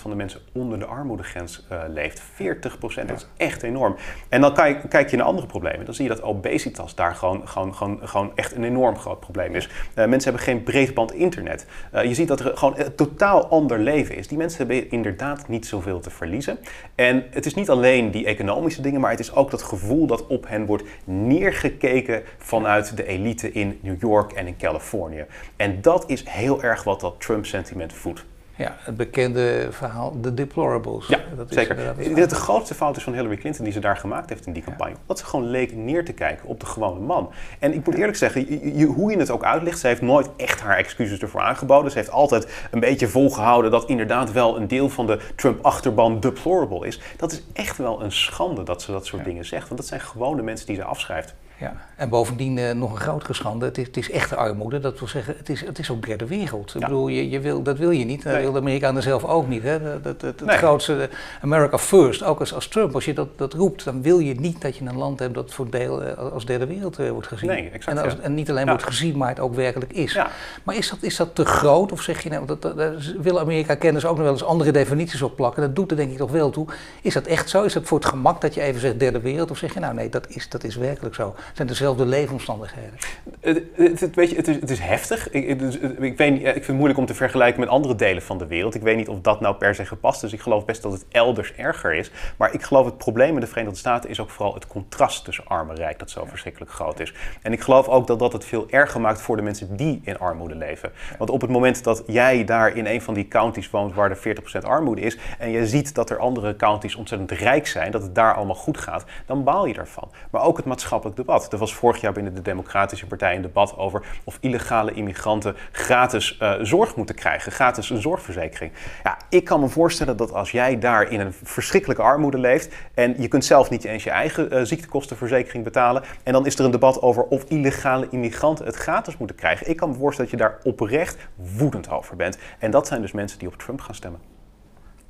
[0.00, 2.22] van de mensen onder de armoedegrens eh, leeft.
[2.22, 3.96] 40%, dat is echt enorm.
[4.28, 5.84] En dan kijk, kijk je naar andere problemen.
[5.84, 9.54] Dan zie je dat obesitas daar gewoon, gewoon, gewoon, gewoon echt een enorm groot probleem
[9.54, 9.68] is.
[9.94, 11.66] Mensen hebben geen breedband internet.
[12.02, 14.28] Je ziet dat er gewoon een totaal ander leven is.
[14.28, 16.58] Die mensen hebben inderdaad niet zoveel te verliezen.
[16.94, 20.26] En het is niet alleen die economische dingen, maar het is ook dat gevoel dat
[20.26, 25.24] op hen wordt neergekeken vanuit de elite in New York en in Californië.
[25.56, 28.24] En dat is heel erg wat dat Trump-sentiment voedt.
[28.58, 31.06] Ja, het bekende verhaal, de deplorables.
[31.06, 31.78] Ja, dat is zeker.
[31.78, 34.28] Ik iets denk dat de grootste fout is van Hillary Clinton die ze daar gemaakt
[34.28, 34.94] heeft in die campagne.
[35.06, 37.30] Dat ze gewoon leek neer te kijken op de gewone man.
[37.58, 40.28] En ik moet eerlijk zeggen, je- je- hoe je het ook uitlegt, ze heeft nooit
[40.36, 41.90] echt haar excuses ervoor aangeboden.
[41.90, 46.86] Ze heeft altijd een beetje volgehouden dat inderdaad wel een deel van de Trump-achterban deplorable
[46.86, 47.00] is.
[47.16, 49.64] Dat is echt wel een schande dat ze dat soort dingen zegt.
[49.68, 51.34] Want dat zijn gewone mensen die ze afschrijft.
[51.58, 53.64] Ja, en bovendien eh, nog een grotere schande.
[53.64, 54.80] Het is, het is echte armoede.
[54.80, 56.74] Dat wil zeggen, het is, het is ook derde wereld.
[56.74, 58.22] Ik bedoel, je, je wil, dat wil je niet.
[58.22, 58.42] Dat Nee.
[58.42, 59.62] wil de Amerikanen zelf ook niet.
[59.62, 59.78] Hè?
[59.80, 60.56] Dat, dat, het Nee.
[60.56, 64.18] grootste, eh, America first, ook als, als Trump, als je dat, dat roept, dan wil
[64.18, 67.26] je niet dat je een land hebt dat voor deel eh, als derde wereld wordt
[67.28, 67.48] gezien.
[67.48, 68.18] Nee, exact, en, als, ja.
[68.20, 68.70] en niet alleen Ja.
[68.70, 70.12] wordt gezien, maar het ook werkelijk is.
[70.12, 70.28] Ja.
[70.62, 71.92] Maar is dat, is dat te groot?
[71.92, 72.74] Of zeg je, nou, dat,
[73.20, 75.62] willen Amerika-kenners ook nog wel eens andere definities op plakken?
[75.62, 76.66] Dat doet er denk ik toch wel toe.
[77.02, 77.62] Is dat echt zo?
[77.62, 79.50] Is dat voor het gemak dat je even zegt derde wereld?
[79.50, 81.34] Of zeg je, nou nee, dat is, dat is werkelijk zo.
[81.46, 82.92] Het zijn dezelfde leefomstandigheden.
[83.40, 85.30] Het, het, het- weet je, het, is, het is heftig.
[85.30, 85.62] Ik, ik,
[86.00, 88.46] ik, weet niet, ik vind het moeilijk om te vergelijken met andere delen van de
[88.46, 88.74] wereld.
[88.74, 90.32] Ik weet niet of dat nou per se gepast is.
[90.32, 92.10] Ik geloof best dat het elders erger is.
[92.36, 95.44] Maar ik geloof het probleem in de Verenigde Staten is ook vooral het contrast tussen
[95.46, 97.14] arm en rijk dat zo verschrikkelijk groot is.
[97.42, 100.18] En ik geloof ook dat dat het veel erger maakt voor de mensen die in
[100.18, 100.92] armoede leven.
[101.18, 104.36] Want op het moment dat jij daar in een van die counties woont waar er
[104.62, 108.14] 40% armoede is en je ziet dat er andere counties ontzettend rijk zijn, dat het
[108.14, 110.10] daar allemaal goed gaat, dan baal je daarvan.
[110.30, 111.35] Maar ook het maatschappelijk debat.
[111.44, 116.38] Er was vorig jaar binnen de Democratische Partij een debat over of illegale immigranten gratis
[116.38, 118.72] eh, zorg moeten krijgen, gratis een zorgverzekering.
[119.02, 123.14] Ja, ik kan me voorstellen dat als jij daar in een verschrikkelijke armoede leeft en
[123.18, 126.70] je kunt zelf niet eens je eigen eh, ziektekostenverzekering betalen en dan is er een
[126.70, 129.70] debat over of illegale immigranten het gratis moeten krijgen.
[129.70, 132.38] Ik kan me voorstellen dat je daar oprecht woedend over bent.
[132.58, 134.35] En dat zijn dus mensen die op Trump gaan stemmen.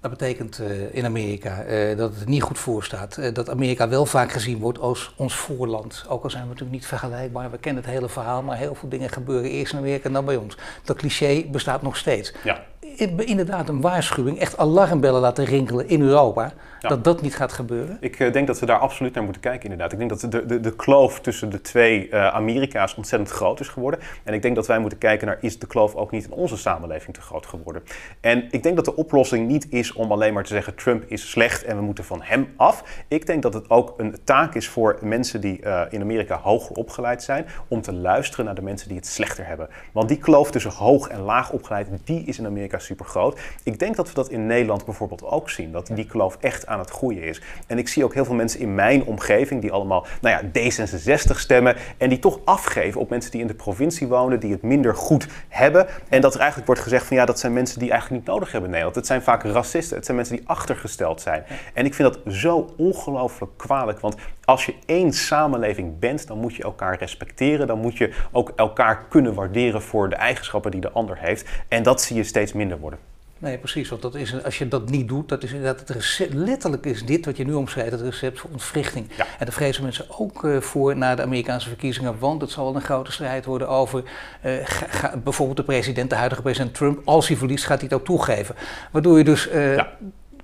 [0.09, 3.17] Dat betekent eh, in Amerika eh, dat het niet goed voor staat.
[3.17, 6.05] Eh, dat Amerika wel vaak gezien wordt als ons voorland.
[6.09, 7.51] Ook al zijn we natuurlijk niet vergelijkbaar.
[7.51, 10.25] We kennen het hele verhaal, maar heel veel dingen gebeuren eerst in Amerika en dan
[10.25, 10.57] bij ons.
[10.85, 12.33] Dat cliché bestaat nog steeds.
[12.45, 12.65] Ja.
[12.97, 16.53] In- Inderdaad, een waarschuwing, echt alarmbellen laten rinkelen in Europa.
[16.81, 16.89] Ja.
[16.89, 17.97] Dat dat niet gaat gebeuren.
[18.01, 19.93] Ik eh, denk dat we daar absoluut naar moeten kijken, inderdaad.
[19.93, 23.69] Ik denk dat de, de, de kloof tussen de twee eh, Amerika's ontzettend groot is
[23.69, 24.01] geworden.
[24.25, 26.57] En ik denk dat wij moeten kijken naar, is de kloof ook niet in onze
[26.57, 27.83] samenleving te groot geworden?
[28.21, 31.31] En ik denk dat de oplossing niet is om alleen maar te zeggen, Trump is
[31.31, 32.85] slecht en we moeten van hem af.
[33.09, 36.77] Ik denk dat het ook een taak is voor mensen die eh, in Amerika hoger
[36.77, 39.69] opgeleid zijn, om te luisteren naar de mensen die het slechter hebben.
[39.93, 43.41] Want die kloof tussen hoog en laag opgeleid, die is in Amerika super groot.
[43.62, 46.78] Ik denk dat we dat in Nederland bijvoorbeeld ook zien, dat die kloof echt aan
[46.78, 47.43] het groeien is.
[47.66, 51.39] En ik zie ook heel veel mensen in mijn omgeving die allemaal nou ja, D66
[51.39, 54.95] stemmen en die toch afgeven op mensen die in de provincie wonen, die het minder
[54.95, 55.87] goed hebben.
[56.09, 58.53] En dat er eigenlijk wordt gezegd van ja, dat zijn mensen die eigenlijk niet nodig
[58.53, 58.97] hebben in Nederland.
[58.97, 61.45] Het zijn vaak racisten, het zijn mensen die achtergesteld zijn.
[61.74, 66.55] En ik vind dat zo ongelooflijk kwalijk, want als je één samenleving bent, dan moet
[66.55, 70.91] je elkaar respecteren, dan moet je ook elkaar kunnen waarderen voor de eigenschappen die de
[70.91, 71.49] ander heeft.
[71.68, 72.99] En dat zie je steeds minder worden.
[73.39, 73.89] Nee, precies.
[73.89, 76.35] Want dat is, als je dat niet doet, dat is inderdaad het recept.
[76.35, 79.07] Letterlijk is dit wat je nu omschrijft, het recept voor ontwrichting.
[79.16, 79.24] Ja.
[79.39, 82.18] En daar vrezen mensen ook eh, voor na de Amerikaanse verkiezingen.
[82.18, 84.03] Want het zal wel een grote strijd worden over
[84.41, 87.01] eh, ga- ga- bijvoorbeeld de president, de huidige president Trump.
[87.05, 88.55] Als hij verliest, gaat hij het ook toegeven.
[88.93, 89.89] Waardoor je dus Ja.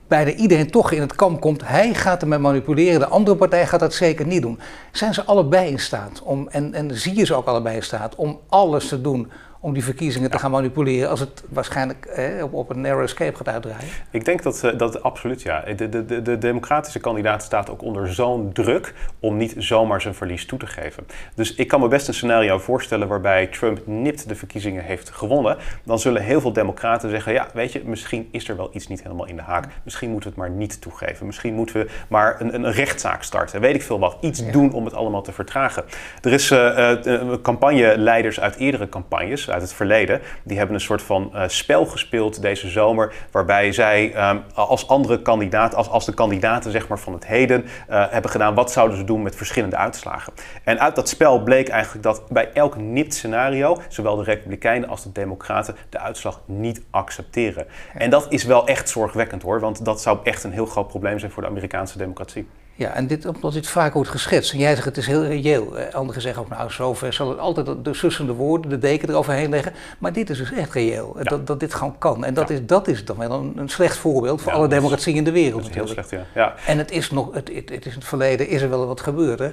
[0.09, 1.67] bijna iedereen toch in het kamp komt.
[1.67, 4.59] Hij gaat ermee manipuleren, de andere partij gaat dat zeker niet doen.
[4.93, 8.15] Zijn ze allebei in staat om, en, en zie je ze ook allebei in staat
[8.15, 9.31] om alles te doen
[9.63, 13.37] om die verkiezingen te gaan manipuleren als het waarschijnlijk eh, op, op, een narrow escape
[13.37, 13.89] gaat uitdraaien?
[14.11, 15.61] Ik denk dat, uh, dat absoluut ja.
[15.77, 20.15] De, de, de, de, democratische kandidaat staat ook onder zo'n druk om niet zomaar zijn
[20.15, 21.07] verlies toe te geven.
[21.35, 25.57] Dus ik kan me best een scenario voorstellen waarbij Trump nipt de verkiezingen heeft gewonnen.
[25.85, 29.03] Dan zullen heel veel democraten zeggen, ja weet je, misschien is er wel iets niet
[29.03, 29.67] helemaal in de haak.
[29.85, 31.27] Misschien moeten we het maar niet toegeven.
[31.27, 33.61] Misschien moeten we maar een, een rechtszaak starten.
[33.61, 34.17] Weet ik veel wat.
[34.21, 35.85] Iets doen om het allemaal te vertragen.
[36.23, 40.21] Er is uh, uh, campagneleiders uit eerdere campagnes uit het verleden.
[40.43, 43.15] Die hebben een soort van uh, spel gespeeld deze zomer.
[43.31, 47.63] Waarbij zij um, als andere kandidaat, als, als de kandidaten zeg maar, van het heden
[47.63, 48.55] uh, hebben gedaan.
[48.55, 50.33] Wat zouden ze doen met verschillende uitslagen?
[50.65, 53.81] En uit dat spel bleek eigenlijk dat bij elk nipt scenario.
[53.89, 57.67] Zowel de Republikeinen als de Democraten de uitslag niet accepteren.
[57.95, 59.61] En dat is wel echt zorgwekkend hoor.
[59.61, 62.49] Want dat zou echt een heel groot probleem zijn voor de Amerikaanse democratie.
[62.75, 64.53] Ja, en dit, omdat dit vaak wordt geschetst.
[64.53, 65.79] En jij zegt het is heel reëel.
[65.79, 69.51] Eh, anderen zeggen ook, nou, zover zal het altijd de sussende woorden, de deken eroverheen
[69.51, 69.73] leggen.
[69.99, 71.15] Maar dit is dus echt reëel.
[71.19, 71.23] Ja.
[71.23, 72.25] Dat, dat dit gewoon kan.
[72.25, 72.55] En dat, ja.
[72.55, 75.33] is, dat is dan wel een, een slecht voorbeeld voor Ja, alle democratieën in de
[75.33, 76.25] wereld Dat is heel slecht, ja.
[76.35, 76.55] ja.
[76.67, 79.01] En het is nog, het, het, het is in het verleden is er wel wat
[79.01, 79.51] gebeurd, hè?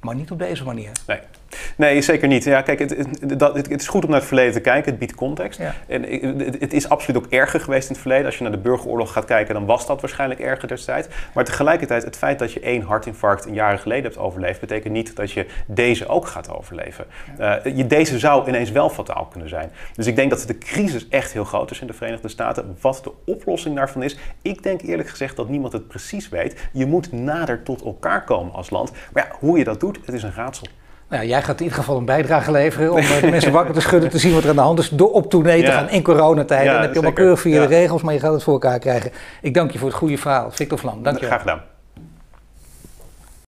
[0.00, 0.90] Maar niet op deze manier.
[1.06, 1.18] Nee.
[1.76, 2.44] nee, zeker niet.
[2.44, 4.90] Ja, kijk, het, het, dat, het, het is goed om naar het verleden te kijken.
[4.90, 5.58] Het biedt context.
[5.58, 5.74] Ja.
[5.88, 6.02] En
[6.58, 8.26] het is absoluut ook erger geweest in het verleden.
[8.26, 11.08] Als je naar de burgeroorlog gaat kijken, dan was dat waarschijnlijk erger destijds.
[11.34, 15.16] Maar tegelijkertijd, het feit dat je één hartinfarct een jaren geleden hebt overleefd, betekent niet
[15.16, 17.04] dat je deze ook gaat overleven.
[17.38, 19.70] Eh, je, deze zou ineens wel fataal kunnen zijn.
[19.94, 22.76] Dus ik denk dat de crisis echt heel groot is in de Verenigde Staten.
[22.80, 26.68] Wat de oplossing daarvan is, ik denk eerlijk gezegd dat niemand het precies weet.
[26.72, 28.92] Je moet nader tot elkaar komen als land.
[29.12, 30.66] Maar ja, hoe je dat doet, het is een raadsel.
[31.08, 33.80] Nou, jij gaat in ieder geval een bijdrage leveren om eh, de mensen wakker te
[33.80, 36.02] schudden, te zien wat er aan de hand is, door op tournee te gaan in
[36.02, 36.64] coronatijd.
[36.64, 38.78] Ja, dan heb je allemaal keurig via de regels, maar je gaat het voor elkaar
[38.78, 39.10] krijgen.
[39.42, 40.50] Ik dank je voor het goede verhaal.
[40.50, 41.30] Victor Vlam, dank je wel.
[41.30, 41.62] Graag gedaan.